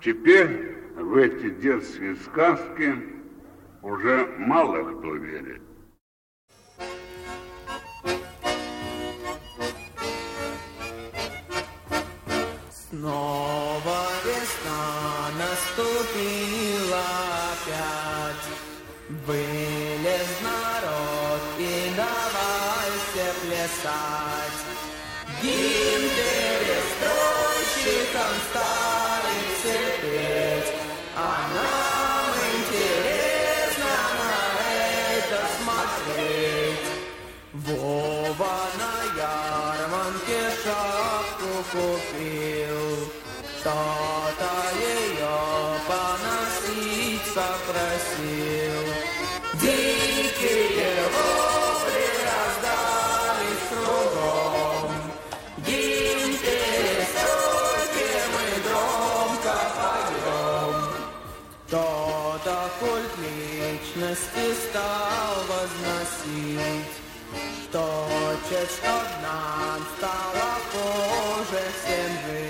Теперь 0.00 0.76
в 0.96 1.16
эти 1.16 1.50
детские 1.50 2.16
сказки 2.16 2.94
уже 3.82 4.26
мало 4.38 4.98
кто 4.98 5.14
верит. 5.14 5.67
Снова 12.90 14.00
весна 14.24 15.28
наступила 15.36 17.04
опять. 17.52 18.48
Вылез 19.26 20.30
народ 20.42 21.42
и 21.58 21.92
давай 21.94 22.90
все 23.04 23.26
плясать. 23.42 24.60
Гимн 25.42 26.04
перестройщикам 26.16 28.32
стали 28.50 28.97
кто-то 43.68 44.52
ее 44.78 45.36
поносить 45.88 47.28
попросил. 47.34 48.80
Дикие 49.60 50.96
вопли 51.14 52.08
раздались 52.28 53.66
кругом, 53.70 54.90
гимн 55.66 56.32
перестройки 56.38 58.08
мы 58.32 58.46
громко 58.66 59.56
поем. 59.76 60.74
Кто-то 61.66 62.56
культ 62.80 63.14
личности 63.18 64.44
стал 64.70 65.34
возносить, 65.50 66.94
что 67.68 67.82
честь, 68.48 68.76
чтоб 68.78 69.06
нам 69.22 69.80
стало 69.98 70.48
хуже 70.72 71.60
всем 71.82 72.12
жить, 72.24 72.47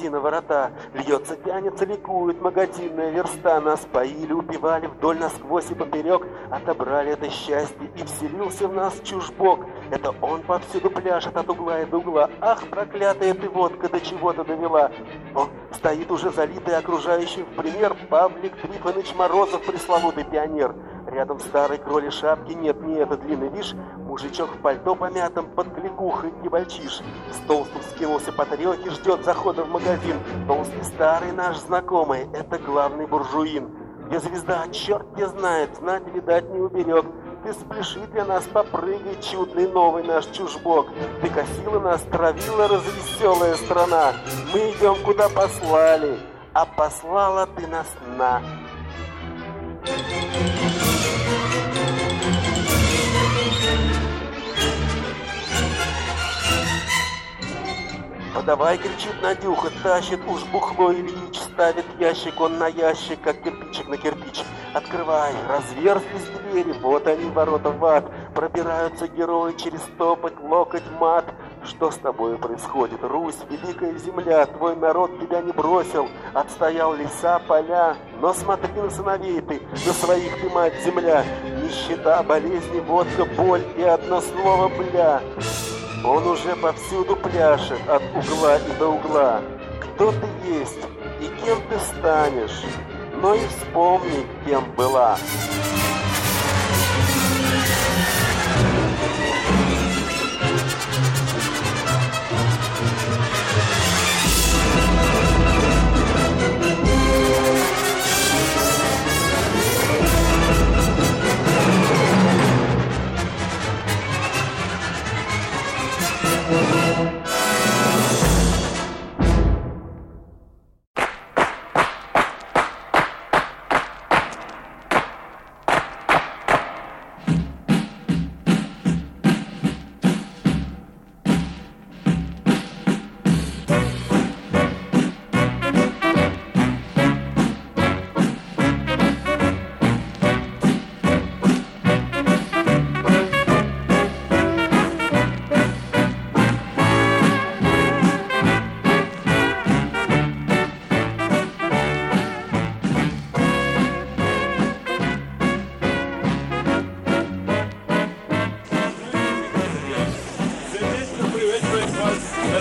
магазины 0.00 0.20
ворота. 0.20 0.70
Льется, 0.94 1.36
тянется, 1.36 1.84
ликует 1.84 2.40
магазинная 2.40 3.10
верста. 3.10 3.60
Нас 3.60 3.80
поили, 3.92 4.32
упивали 4.32 4.86
вдоль 4.86 5.18
насквозь 5.18 5.70
и 5.70 5.74
поперек. 5.74 6.26
Отобрали 6.50 7.12
это 7.12 7.28
счастье 7.30 7.90
и 7.96 8.04
вселился 8.04 8.68
в 8.68 8.74
нас 8.74 8.98
чужбок. 9.02 9.66
Это 9.90 10.14
он 10.22 10.42
повсюду 10.42 10.90
пляшет 10.90 11.36
от 11.36 11.48
угла 11.48 11.80
и 11.80 11.84
до 11.84 11.98
угла. 11.98 12.30
Ах, 12.40 12.66
проклятая 12.68 13.34
ты 13.34 13.48
водка, 13.48 13.88
до 13.88 14.00
чего-то 14.00 14.44
довела. 14.44 14.90
Он 15.34 15.48
стоит 15.72 16.10
уже 16.10 16.30
залитый 16.30 16.76
окружающим 16.76 17.44
в 17.44 17.56
пример 17.56 17.94
Павлик 18.08 18.56
Трифонович 18.56 19.14
Морозов, 19.14 19.62
пресловутый 19.62 20.24
пионер. 20.24 20.74
Рядом 21.06 21.40
старой 21.40 21.78
кроли 21.78 22.10
шапки 22.10 22.52
нет, 22.52 22.80
не 22.82 22.94
это 22.94 23.16
длинный, 23.16 23.48
вишь, 23.48 23.74
мужичок 24.10 24.50
в 24.50 24.58
пальто 24.58 24.96
помятом 24.96 25.46
под 25.46 25.72
кликухой 25.72 26.32
и 26.44 26.48
бальчиш. 26.48 27.00
С 27.32 27.46
толстым 27.46 27.80
скинулся 27.94 28.32
по 28.32 28.44
тарелке, 28.44 28.90
ждет 28.90 29.24
захода 29.24 29.62
в 29.62 29.70
магазин. 29.70 30.16
Толстый 30.48 30.84
старый 30.84 31.30
наш 31.32 31.58
знакомый, 31.58 32.28
это 32.34 32.58
главный 32.58 33.06
буржуин. 33.06 33.70
Где 34.06 34.18
звезда, 34.18 34.66
черт 34.72 35.16
не 35.16 35.26
знает, 35.28 35.76
знать, 35.76 36.02
видать, 36.12 36.50
не 36.50 36.58
уберег. 36.58 37.04
ты 37.44 37.52
спляши 37.52 38.00
для 38.08 38.24
нас, 38.24 38.42
попрыгай, 38.52 39.16
чудный 39.22 39.68
новый 39.68 40.02
наш 40.02 40.26
чужбок. 40.26 40.88
Ты 41.22 41.28
косила 41.28 41.78
нас, 41.78 42.02
травила 42.10 42.66
развеселая 42.66 43.54
страна. 43.54 44.12
Мы 44.52 44.72
идем, 44.72 44.96
куда 45.04 45.28
послали, 45.28 46.18
а 46.52 46.66
послала 46.66 47.46
ты 47.46 47.68
нас 47.68 47.86
на. 48.18 48.42
Подавай, 58.40 58.78
кричит 58.78 59.20
Надюха, 59.20 59.68
тащит 59.82 60.20
уж 60.26 60.44
бухло 60.44 60.94
Ильич, 60.94 61.38
ставит 61.38 61.84
ящик 61.98 62.40
он 62.40 62.56
на 62.56 62.68
ящик, 62.68 63.20
как 63.20 63.42
кирпичик 63.42 63.86
на 63.86 63.98
кирпич. 63.98 64.42
Открывай, 64.72 65.34
разверзлись 65.46 66.26
двери, 66.50 66.72
вот 66.80 67.06
они, 67.06 67.28
ворота 67.28 67.68
в 67.68 67.84
ад. 67.84 68.10
Пробираются 68.34 69.08
герои 69.08 69.52
через 69.58 69.82
топоть, 69.98 70.40
локоть, 70.40 70.90
мат. 70.98 71.26
Что 71.66 71.90
с 71.90 71.96
тобой 71.96 72.38
происходит, 72.38 73.04
Русь, 73.04 73.36
великая 73.50 73.92
земля? 73.98 74.46
Твой 74.46 74.74
народ 74.74 75.20
тебя 75.20 75.42
не 75.42 75.52
бросил, 75.52 76.08
отстоял 76.32 76.94
леса, 76.94 77.40
поля. 77.40 77.94
Но 78.22 78.32
смотри 78.32 78.72
на 78.72 78.88
сыновей 78.88 79.42
ты, 79.42 79.60
на 79.86 79.92
своих 79.92 80.40
ты, 80.40 80.48
мать, 80.48 80.72
земля. 80.82 81.26
Нищета, 81.62 82.22
болезни, 82.22 82.80
водка, 82.80 83.26
боль 83.36 83.66
и 83.76 83.82
одно 83.82 84.22
слово 84.22 84.68
«бля». 84.68 85.20
Он 86.04 86.26
уже 86.26 86.56
повсюду 86.56 87.14
пляшет, 87.16 87.78
от 87.86 88.02
угла 88.14 88.56
и 88.56 88.78
до 88.78 88.88
угла. 88.88 89.40
Кто 89.80 90.12
ты 90.12 90.48
есть 90.48 90.78
и 91.20 91.26
кем 91.44 91.58
ты 91.68 91.78
станешь, 91.78 92.62
но 93.20 93.34
и 93.34 93.46
вспомни, 93.48 94.26
кем 94.46 94.64
была. 94.76 95.18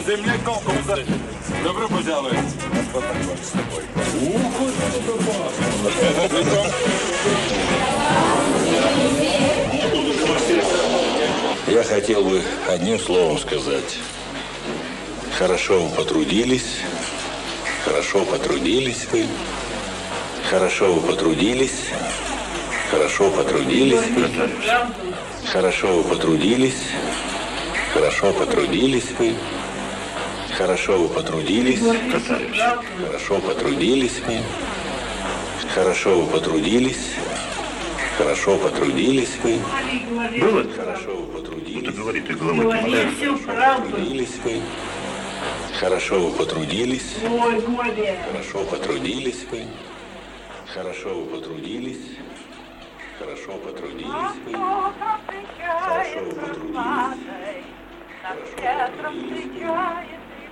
Конкурсу. 0.10 1.06
Добро 1.64 1.88
пожаловать. 1.88 2.40
Я 11.68 11.84
хотел 11.84 12.24
бы 12.24 12.42
одним 12.68 13.00
словом 13.00 13.38
сказать. 13.38 14.00
Хорошо 15.38 15.80
вы 15.80 15.96
потрудились. 15.96 16.78
Хорошо 17.86 18.26
потрудились 18.26 19.06
вы. 19.12 19.28
Хорошо 20.50 20.92
вы 20.92 21.02
потрудились. 21.02 21.86
Хорошо 22.90 23.30
потрудились 23.30 24.08
вы. 24.16 24.28
Хорошо 25.52 25.98
вы 25.98 26.04
потрудились. 26.04 26.82
Хорошо 27.94 28.34
потрудились 28.34 29.12
вы 29.20 29.36
потрудились. 30.60 31.80
Хорошо 33.06 33.40
потрудились 33.40 34.20
вы. 34.28 34.40
Хорошо 35.74 36.20
вы 36.20 36.28
потрудились. 36.28 37.14
Хорошо 38.18 38.58
потрудились 38.58 39.38
вы. 39.42 39.58
Было? 40.42 40.66
Хорошо 40.76 41.16
вы 41.16 41.40
потрудились. 41.40 41.94
Кто 41.94 42.02
говорит, 42.02 42.28
ты 42.28 42.34
головой 42.34 42.66
Хорошо 42.66 42.88
киваешь. 42.88 43.40
потрудились 43.86 44.36
вы. 44.44 44.62
Хорошо 45.80 46.20
вы 46.20 46.32
потрудились. 46.38 47.16
Ой, 47.24 47.62
горе. 47.62 48.20
Хорошо 48.30 48.66
потрудились 48.66 49.46
вы. 49.50 49.64
Хорошо 50.74 51.10
вы 51.16 51.26
потрудились. 51.38 52.18
Хорошо 53.18 53.54
потрудились 53.64 54.36
вы. 54.46 54.52
Хорошо 54.52 56.20
вы 56.20 56.34
потрудились. 56.34 57.40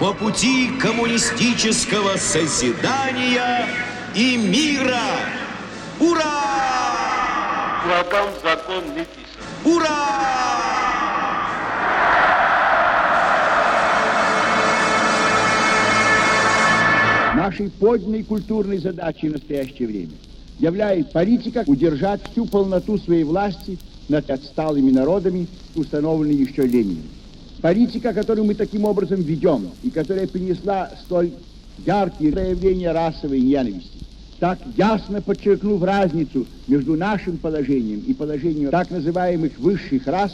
по 0.00 0.14
пути 0.14 0.70
коммунистического 0.80 2.16
созидания 2.16 3.66
и 4.14 4.38
мира! 4.38 4.98
Ура! 6.00 6.22
Врагам 7.84 8.30
закон 8.42 8.82
не 8.96 9.04
писан. 9.04 9.76
Ура! 9.76 10.30
Нашей 17.36 17.68
подлинной 17.68 18.22
культурной 18.22 18.78
задачей 18.78 19.28
в 19.28 19.32
настоящее 19.32 19.86
время 19.86 20.12
является 20.58 21.12
политика 21.12 21.62
удержать 21.66 22.22
всю 22.32 22.46
полноту 22.46 22.96
своей 22.96 23.24
власти 23.24 23.78
над 24.08 24.30
отсталыми 24.30 24.90
народами, 24.90 25.46
установленной 25.74 26.36
еще 26.36 26.62
Лениным. 26.62 27.19
Политика, 27.60 28.14
которую 28.14 28.46
мы 28.46 28.54
таким 28.54 28.84
образом 28.84 29.20
ведем, 29.20 29.70
и 29.82 29.90
которая 29.90 30.26
принесла 30.26 30.90
столь 31.04 31.32
яркие 31.84 32.32
проявления 32.32 32.92
расовой 32.92 33.40
ненависти, 33.40 33.98
так 34.38 34.58
ясно 34.76 35.20
подчеркнув 35.20 35.82
разницу 35.82 36.46
между 36.66 36.96
нашим 36.96 37.36
положением 37.36 38.02
и 38.06 38.14
положением 38.14 38.70
так 38.70 38.90
называемых 38.90 39.58
высших 39.58 40.06
рас, 40.06 40.32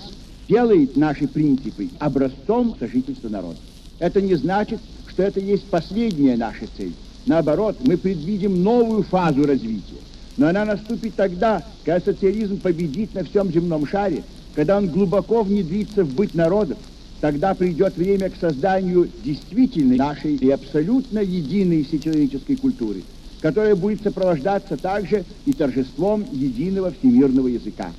делает 0.48 0.96
наши 0.96 1.26
принципы 1.26 1.88
образцом 1.98 2.76
сожительства 2.78 3.28
народа. 3.28 3.58
Это 3.98 4.20
не 4.20 4.36
значит, 4.36 4.78
что 5.08 5.24
это 5.24 5.40
есть 5.40 5.64
последняя 5.64 6.36
наша 6.36 6.66
цель. 6.76 6.92
Наоборот, 7.26 7.78
мы 7.80 7.96
предвидим 7.96 8.62
новую 8.62 9.02
фазу 9.02 9.44
развития. 9.44 9.96
Но 10.36 10.46
она 10.48 10.64
наступит 10.64 11.16
тогда, 11.16 11.64
когда 11.84 12.12
социализм 12.12 12.60
победит 12.60 13.14
на 13.14 13.24
всем 13.24 13.50
земном 13.50 13.86
шаре, 13.86 14.22
когда 14.54 14.76
он 14.76 14.88
глубоко 14.88 15.42
внедрится 15.42 16.04
в 16.04 16.14
быт 16.14 16.34
народов, 16.34 16.78
тогда 17.20 17.54
придет 17.54 17.96
время 17.96 18.30
к 18.30 18.36
созданию 18.36 19.08
действительной 19.24 19.96
нашей 19.96 20.36
и 20.36 20.50
абсолютно 20.50 21.20
единой 21.20 21.84
всечеловеческой 21.84 22.56
культуры, 22.56 23.02
которая 23.40 23.76
будет 23.76 24.02
сопровождаться 24.02 24.76
также 24.76 25.24
и 25.44 25.52
торжеством 25.52 26.24
единого 26.32 26.92
всемирного 26.92 27.48
языка. 27.48 27.90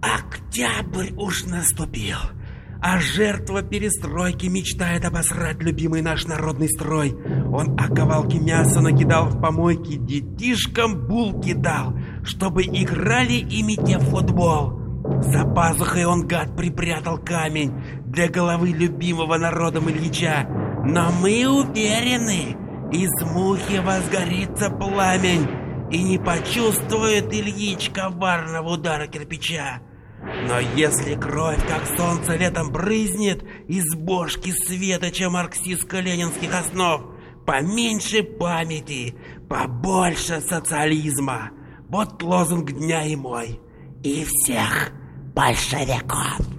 Октябрь 0.00 1.12
уж 1.16 1.44
наступил, 1.44 2.18
а 2.80 2.98
жертва 2.98 3.62
перестройки 3.62 4.46
мечтает 4.46 5.04
обосрать 5.04 5.62
любимый 5.62 6.02
наш 6.02 6.26
народный 6.26 6.68
строй. 6.68 7.14
Он 7.52 7.78
оковалки 7.78 8.36
мяса 8.36 8.80
накидал 8.80 9.28
в 9.28 9.40
помойки, 9.40 9.96
детишкам 9.96 11.06
булки 11.06 11.54
дал, 11.54 11.94
чтобы 12.24 12.64
играли 12.64 13.34
ими 13.34 13.76
те 13.76 13.98
в 13.98 14.10
футбол. 14.10 14.81
За 15.04 15.44
пазухой 15.44 16.04
он, 16.04 16.26
гад, 16.26 16.56
припрятал 16.56 17.18
камень 17.18 17.72
для 18.06 18.28
головы 18.28 18.68
любимого 18.68 19.36
народом 19.36 19.90
Ильича. 19.90 20.46
Но 20.84 21.10
мы 21.20 21.46
уверены, 21.46 22.56
из 22.92 23.10
мухи 23.22 23.78
возгорится 23.78 24.70
пламень, 24.70 25.48
и 25.90 26.02
не 26.02 26.18
почувствует 26.18 27.32
Ильич 27.32 27.90
коварного 27.90 28.74
удара 28.74 29.06
кирпича. 29.06 29.80
Но 30.46 30.60
если 30.76 31.14
кровь, 31.16 31.58
как 31.66 31.84
солнце 31.98 32.36
летом 32.36 32.70
брызнет 32.70 33.44
из 33.66 33.94
бошки 33.94 34.52
светоча 34.52 35.28
марксистско-ленинских 35.28 36.54
основ, 36.54 37.02
поменьше 37.44 38.22
памяти, 38.22 39.16
побольше 39.48 40.40
социализма. 40.40 41.50
Вот 41.88 42.22
лозунг 42.22 42.70
дня 42.72 43.04
и 43.04 43.16
мой. 43.16 43.60
И 44.02 44.24
всех 44.24 44.90
большевиков. 45.32 46.51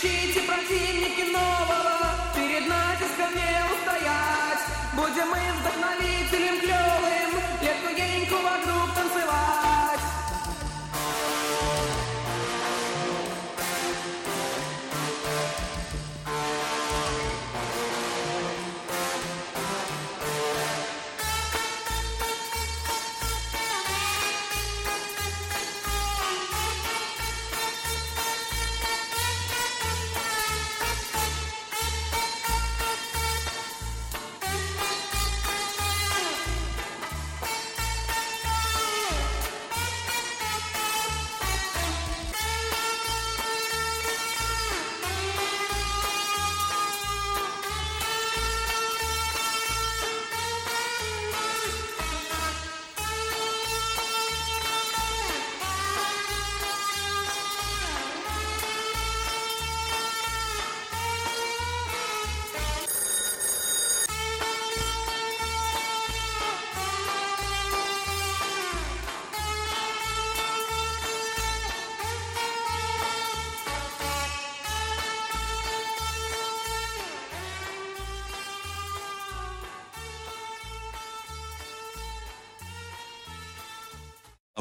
Трепещите, 0.00 0.40
противники 0.42 1.30
нового, 1.30 2.14
перед 2.34 2.66
натиском 2.66 3.32
не 3.34 3.64
устоять. 3.72 4.60
Будем 4.94 5.28
мы 5.28 5.38
вдохновителем 5.60 6.60
клевым, 6.60 7.42
легкую 7.62 7.94
вокруг 8.42 8.94
танцевать. 8.94 9.63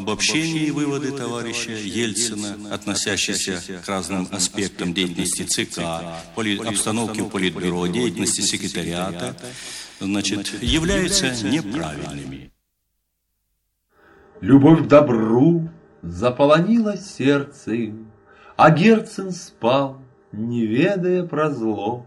Обобщение 0.04 0.66
и 0.66 0.72
выводы 0.72 1.14
товарища 1.14 1.72
Ельцина, 1.72 2.76
относящиеся 2.76 3.82
к 3.86 3.88
разным 3.88 4.28
аспектам 4.34 4.94
деятельности 4.94 5.44
ЦК, 5.44 5.80
обстановки 6.68 7.22
в 7.22 7.30
Политбюро, 7.30 7.88
деятельности 7.88 8.42
секретариата, 8.42 9.34
значит, 10.02 10.62
являются 10.62 11.28
неправильными. 11.48 12.52
Любовь 14.42 14.84
к 14.84 14.88
добру 14.90 15.70
заполонила 16.02 16.98
сердце 16.98 17.72
им, 17.72 18.12
А 18.58 18.72
Герцен 18.72 19.32
спал, 19.32 20.02
не 20.34 20.66
ведая 20.66 21.24
про 21.24 21.50
зло. 21.50 22.06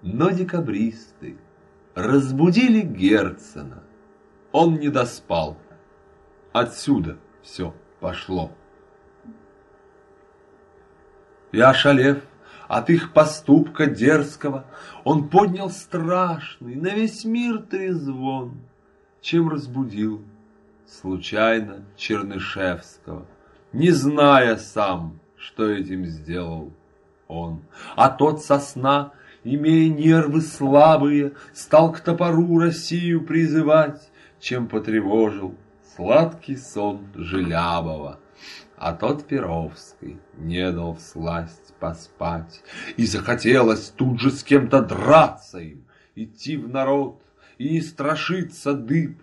Но 0.00 0.30
декабристы 0.30 1.36
разбудили 1.94 2.80
Герцена. 2.80 3.82
Он 4.50 4.78
не 4.78 4.88
доспал. 4.88 5.58
Отсюда 6.52 7.18
все 7.44 7.74
пошло. 8.00 8.50
И 11.52 11.60
ошалев 11.60 12.18
от 12.66 12.90
их 12.90 13.12
поступка 13.12 13.86
дерзкого, 13.86 14.64
Он 15.04 15.28
поднял 15.28 15.70
страшный 15.70 16.74
на 16.74 16.88
весь 16.88 17.24
мир 17.24 17.58
трезвон, 17.58 18.56
Чем 19.20 19.48
разбудил 19.50 20.24
случайно 20.86 21.84
Чернышевского, 21.96 23.26
Не 23.72 23.90
зная 23.90 24.56
сам, 24.56 25.20
что 25.36 25.68
этим 25.68 26.06
сделал 26.06 26.72
он. 27.28 27.62
А 27.96 28.08
тот 28.08 28.42
сосна, 28.42 29.12
имея 29.44 29.92
нервы 29.92 30.40
слабые, 30.40 31.34
Стал 31.52 31.92
к 31.92 32.00
топору 32.00 32.58
Россию 32.58 33.24
призывать, 33.24 34.10
Чем 34.40 34.66
потревожил 34.66 35.54
сладкий 35.94 36.56
сон 36.56 37.06
Желябова. 37.14 38.18
А 38.76 38.92
тот 38.92 39.26
Перовский 39.26 40.18
не 40.36 40.70
дал 40.72 40.94
всласть 40.96 41.74
поспать, 41.78 42.62
И 42.96 43.06
захотелось 43.06 43.90
тут 43.90 44.20
же 44.20 44.30
с 44.30 44.42
кем-то 44.42 44.82
драться 44.82 45.58
им, 45.58 45.84
Идти 46.14 46.56
в 46.56 46.68
народ 46.68 47.22
и 47.58 47.70
не 47.70 47.80
страшиться 47.80 48.74
дыб. 48.74 49.22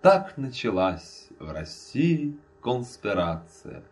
Так 0.00 0.36
началась 0.36 1.28
в 1.38 1.50
России 1.50 2.36
конспирация. 2.60 3.84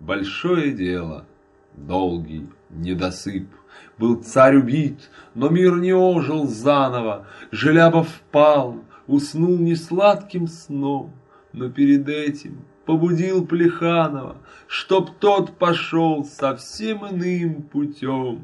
Большое 0.00 0.72
дело, 0.72 1.26
долгий 1.74 2.48
недосып. 2.70 3.48
Был 3.96 4.22
царь 4.22 4.56
убит, 4.56 5.10
но 5.34 5.48
мир 5.48 5.76
не 5.76 5.92
ожил 5.92 6.46
заново. 6.46 7.26
Желябов 7.50 8.08
впал, 8.08 8.82
уснул 9.06 9.56
несладким 9.58 10.46
сном, 10.46 11.12
но 11.58 11.68
перед 11.68 12.08
этим 12.08 12.64
побудил 12.86 13.44
Плеханова, 13.44 14.38
чтоб 14.68 15.10
тот 15.18 15.58
пошел 15.58 16.24
совсем 16.24 17.06
иным 17.06 17.62
путем. 17.62 18.42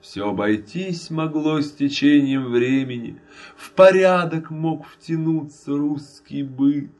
Все 0.00 0.30
обойтись 0.30 1.10
могло 1.10 1.60
с 1.60 1.72
течением 1.72 2.50
времени, 2.50 3.20
В 3.56 3.72
порядок 3.72 4.50
мог 4.50 4.86
втянуться 4.86 5.76
русский 5.76 6.42
быт. 6.42 6.90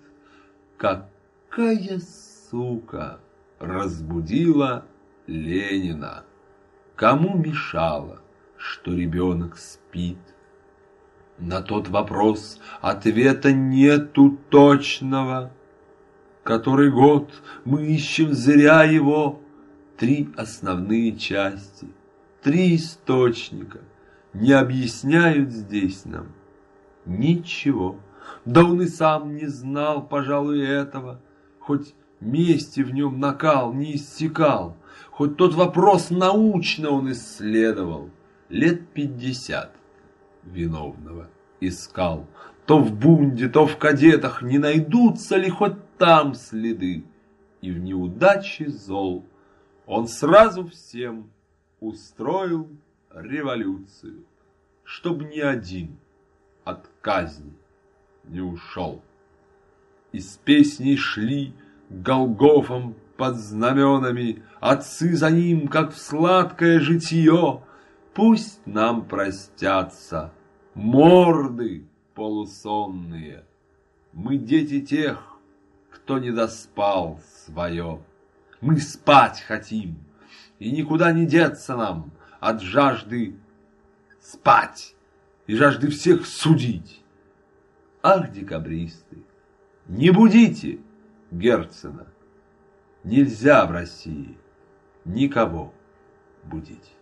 Какая 0.76 2.01
сука 2.51 3.20
разбудила 3.59 4.84
Ленина. 5.26 6.24
Кому 6.95 7.38
мешало, 7.38 8.20
что 8.59 8.95
ребенок 8.95 9.57
спит? 9.57 10.18
На 11.41 11.62
тот 11.62 11.88
вопрос 11.88 12.61
ответа 12.82 13.51
нету 13.53 14.38
точного. 14.51 15.51
Который 16.43 16.91
год 16.91 17.30
мы 17.64 17.86
ищем 17.86 18.34
зря 18.34 18.84
его. 18.84 19.41
Три 19.97 20.28
основные 20.36 21.16
части, 21.16 21.88
три 22.43 22.76
источника 22.76 23.80
не 24.32 24.53
объясняют 24.53 25.51
здесь 25.51 26.05
нам 26.05 26.28
ничего. 27.05 27.97
Да 28.45 28.64
он 28.64 28.80
и 28.82 28.86
сам 28.86 29.34
не 29.34 29.47
знал, 29.47 30.07
пожалуй, 30.07 30.62
этого, 30.62 31.20
хоть 31.59 31.95
мести 32.20 32.80
в 32.80 32.95
нем 32.95 33.20
накал 33.20 33.74
не 33.74 33.97
иссякал, 33.97 34.76
хоть 35.11 35.36
тот 35.36 35.55
вопрос 35.55 36.09
научно 36.09 36.91
он 36.91 37.12
исследовал, 37.12 38.09
лет 38.49 38.88
пятьдесят 38.88 39.79
виновного 40.45 41.29
искал. 41.61 42.26
То 42.67 42.79
в 42.79 42.92
бунде, 42.92 43.49
то 43.49 43.67
в 43.67 43.76
кадетах 43.76 44.42
не 44.42 44.58
найдутся 44.58 45.37
ли 45.37 45.50
хоть 45.50 45.76
там 45.99 46.34
следы, 46.34 47.04
и 47.61 47.71
в 47.71 47.79
неудаче 47.79 48.71
зол 48.71 49.25
он 49.87 50.07
сразу 50.07 50.68
всем 50.68 51.30
устроил 51.80 52.68
революцию, 53.11 54.25
чтоб 54.84 55.22
ни 55.22 55.41
один 55.41 55.99
от 56.64 56.88
казни 57.00 57.53
не 58.25 58.41
ушел. 58.41 59.03
Из 60.12 60.38
песней 60.45 60.96
шли 60.96 61.54
Голгофом 61.88 62.95
под 63.17 63.37
знаменами, 63.37 64.42
Отцы 64.61 65.17
за 65.17 65.30
ним, 65.30 65.68
как 65.68 65.92
в 65.92 65.99
сладкое 65.99 66.80
житье. 66.80 67.62
Пусть 68.14 68.66
нам 68.66 69.07
простятся 69.07 70.32
морды 70.74 71.87
полусонные. 72.14 73.45
Мы 74.12 74.37
дети 74.37 74.80
тех, 74.80 75.38
кто 75.91 76.18
не 76.18 76.32
доспал 76.32 77.20
свое. 77.46 78.03
Мы 78.61 78.78
спать 78.78 79.41
хотим, 79.41 79.96
и 80.58 80.70
никуда 80.72 81.12
не 81.12 81.24
деться 81.24 81.76
нам 81.76 82.11
от 82.41 82.61
жажды 82.61 83.37
спать 84.20 84.95
и 85.46 85.54
жажды 85.54 85.88
всех 85.88 86.26
судить. 86.26 87.03
Ах, 88.03 88.32
декабристы, 88.32 89.18
не 89.87 90.11
будите 90.11 90.80
Герцена. 91.30 92.07
Нельзя 93.04 93.64
в 93.66 93.70
России 93.70 94.37
никого 95.04 95.72
будить. 96.45 96.92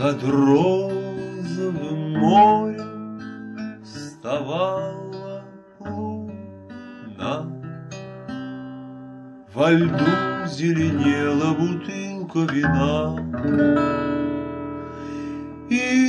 Над 0.00 0.22
розовым 0.22 2.00
морем 2.20 3.82
вставала 3.84 5.44
луна. 5.78 7.34
Во 9.52 9.70
льду 9.70 10.10
зеленела 10.46 11.52
бутылка 11.52 12.50
вина. 12.50 12.96
И 15.68 15.99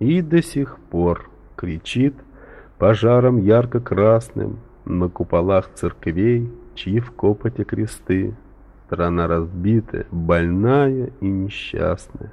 И 0.00 0.22
до 0.22 0.42
сих 0.42 0.78
пор 0.90 1.30
кричит 1.56 2.14
пожаром 2.78 3.36
ярко-красным 3.36 4.58
на 4.86 5.08
куполах 5.08 5.70
церквей, 5.74 6.50
чьи 6.74 7.00
в 7.00 7.12
копоте 7.12 7.64
кресты. 7.64 8.34
Страна 8.86 9.28
разбитая, 9.28 10.06
больная 10.10 11.12
и 11.20 11.28
несчастная, 11.28 12.32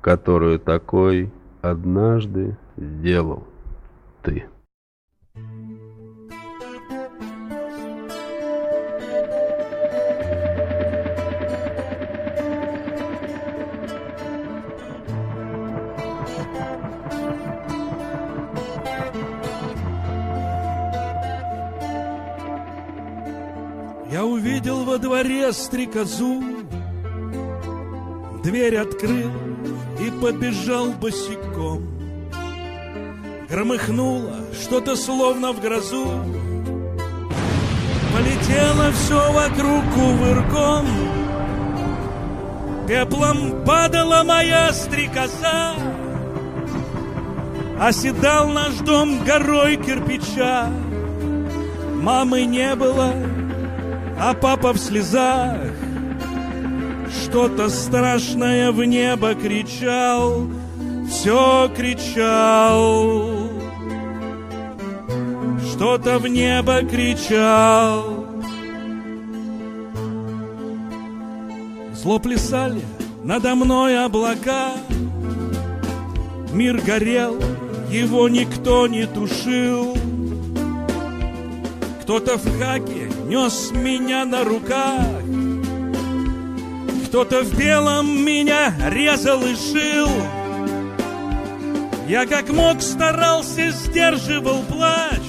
которую 0.00 0.60
такой 0.60 1.32
однажды 1.62 2.56
сделал 2.76 3.42
ты. 4.22 4.44
Я 5.34 5.77
увидел 24.38 24.84
во 24.84 24.98
дворе 24.98 25.52
стрекозу, 25.52 26.42
Дверь 28.44 28.76
открыл 28.76 29.32
и 30.00 30.10
побежал 30.22 30.92
босиком. 30.92 31.82
Громыхнуло 33.50 34.36
что-то 34.62 34.94
словно 34.94 35.52
в 35.52 35.60
грозу, 35.60 36.06
Полетело 38.12 38.92
все 38.92 39.32
вокруг 39.32 39.82
кувырком. 39.92 40.86
Пеплом 42.86 43.64
падала 43.66 44.22
моя 44.22 44.72
стрекоза, 44.72 45.74
Оседал 47.80 48.48
наш 48.48 48.74
дом 48.78 49.24
горой 49.24 49.76
кирпича 49.76 50.68
Мамы 52.02 52.44
не 52.44 52.74
было, 52.74 53.12
а 54.20 54.34
папа 54.34 54.72
в 54.72 54.78
слезах 54.78 55.56
Что-то 57.22 57.68
страшное 57.68 58.72
в 58.72 58.84
небо 58.84 59.34
кричал 59.34 60.48
Все 61.08 61.70
кричал. 61.76 63.30
Что-то 65.70 66.18
в 66.18 66.26
небо 66.26 66.82
кричал. 66.82 68.26
Зло 71.94 72.18
плясали 72.18 72.82
надо 73.28 73.54
мной 73.54 74.02
облака. 74.02 74.72
Мир 76.50 76.80
горел, 76.80 77.36
его 77.90 78.26
никто 78.30 78.86
не 78.86 79.06
тушил. 79.06 79.94
Кто-то 82.00 82.38
в 82.38 82.58
хаке 82.58 83.07
нес 83.28 83.70
меня 83.72 84.24
на 84.24 84.42
руках. 84.42 85.06
Кто-то 87.06 87.42
в 87.42 87.56
белом 87.56 88.24
меня 88.24 88.74
резал 88.88 89.42
и 89.42 89.54
шил. 89.54 90.08
Я 92.08 92.26
как 92.26 92.48
мог 92.48 92.80
старался, 92.80 93.70
сдерживал 93.70 94.62
плач 94.62 95.20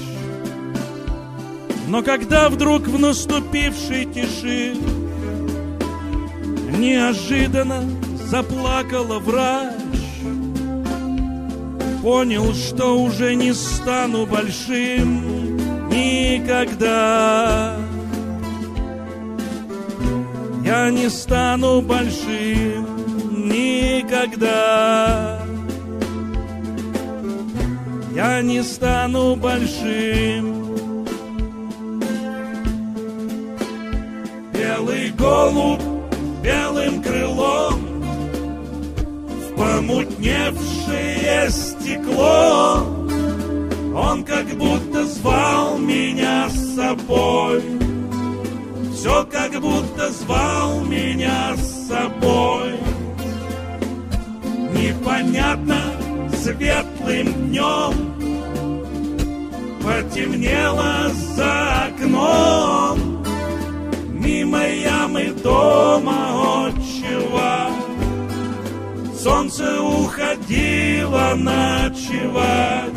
Но 1.90 2.02
когда 2.02 2.48
вдруг 2.48 2.88
в 2.88 2.98
наступившей 2.98 4.06
тиши 4.06 4.78
Неожиданно 6.78 7.84
заплакала 8.24 9.20
врач 9.20 9.74
Понял, 12.02 12.54
что 12.54 12.98
уже 12.98 13.36
не 13.36 13.54
стану 13.54 14.26
большим 14.26 15.58
никогда 15.90 17.79
Я 20.70 20.92
не 20.92 21.10
стану 21.10 21.82
большим 21.82 22.86
никогда. 23.50 25.42
Я 28.14 28.44
не 28.44 28.62
стану 28.62 29.36
большим. 29.36 31.08
Белый 34.54 35.10
голубь 35.18 35.82
белым 36.44 37.02
крылом 37.02 38.04
В 39.40 39.56
помутневшее 39.58 41.50
стекло. 41.50 42.86
Он 43.96 44.24
как 44.24 44.46
будто 44.50 45.04
звал 45.08 45.80
меня 45.80 46.48
с 46.48 46.76
собой 46.76 47.89
Все 49.00 49.26
как 49.32 49.54
будто 49.62 50.12
звал 50.12 50.82
меня 50.82 51.56
с 51.56 51.88
собой. 51.88 52.74
Непонятно 54.74 55.78
светлым 56.36 57.32
днем 57.48 57.94
Потемнело 59.82 61.10
за 61.34 61.86
окном. 61.86 63.24
Мимо 64.12 64.68
ямы 64.68 65.34
дома 65.44 66.68
отчева 66.68 67.70
Солнце 69.18 69.82
уходило 69.82 71.36
ночевать 71.36 72.92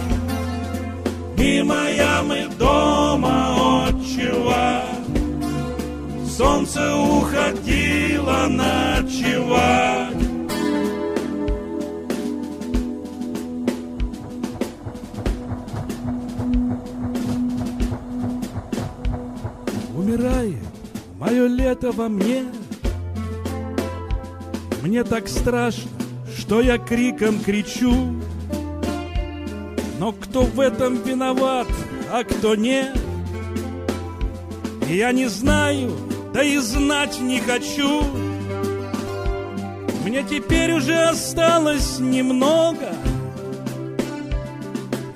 Мимо 1.37 1.89
ямы 1.93 2.49
дома 2.59 3.87
отчева 3.87 4.92
Солнце 6.37 6.97
уходило 6.97 8.47
ночевать. 8.49 10.17
Умирает 19.95 20.57
мое 21.19 21.47
лето 21.49 21.93
во 21.93 22.09
мне. 22.09 22.45
Мне 24.83 25.05
так 25.05 25.29
страшно, 25.29 25.91
что 26.35 26.63
я 26.63 26.79
криком 26.79 27.41
кричу. 27.41 27.93
Но 29.99 30.13
кто 30.13 30.45
в 30.45 30.59
этом 30.59 30.97
виноват, 31.03 31.69
а 32.11 32.25
кто 32.25 32.55
нет? 32.55 32.97
Я 34.89 35.13
не 35.13 35.27
знаю, 35.27 35.93
да 36.33 36.43
и 36.43 36.59
знать 36.59 37.21
не 37.21 37.41
хочу 37.41 38.05
Мне 40.05 40.23
теперь 40.23 40.73
уже 40.73 40.97
осталось 40.97 41.99
немного 41.99 42.93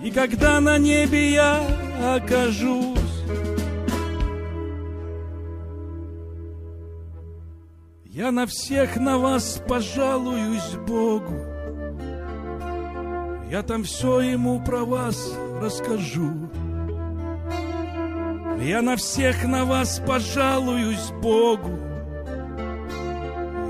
И 0.02 0.10
когда 0.10 0.60
на 0.60 0.78
небе 0.78 1.32
я 1.32 1.62
окажусь 2.14 2.96
Я 8.16 8.32
на 8.32 8.46
всех 8.46 8.96
на 8.96 9.18
вас 9.18 9.60
пожалуюсь 9.68 10.74
Богу. 10.88 11.34
Я 13.50 13.62
там 13.62 13.84
все 13.84 14.20
ему 14.20 14.58
про 14.64 14.86
вас 14.86 15.34
расскажу. 15.60 16.45
Я 18.60 18.82
на 18.82 18.96
всех 18.96 19.44
на 19.44 19.64
вас 19.64 20.00
пожалуюсь 20.06 21.10
Богу. 21.22 21.78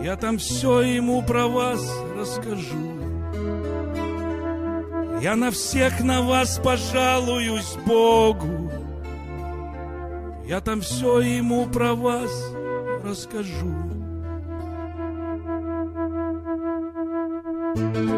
Я 0.02 0.16
там 0.16 0.38
все 0.38 0.80
ему 0.82 1.22
про 1.22 1.48
вас 1.48 1.80
расскажу. 2.16 2.96
Я 5.20 5.34
на 5.34 5.50
всех 5.50 6.00
на 6.00 6.22
вас 6.22 6.60
пожалуюсь 6.62 7.76
Богу. 7.86 8.70
Я 10.46 10.60
там 10.60 10.80
все 10.80 11.20
ему 11.20 11.66
про 11.66 11.94
вас 11.94 12.30
расскажу. 13.02 13.74
thank 17.76 17.96
you 17.96 18.15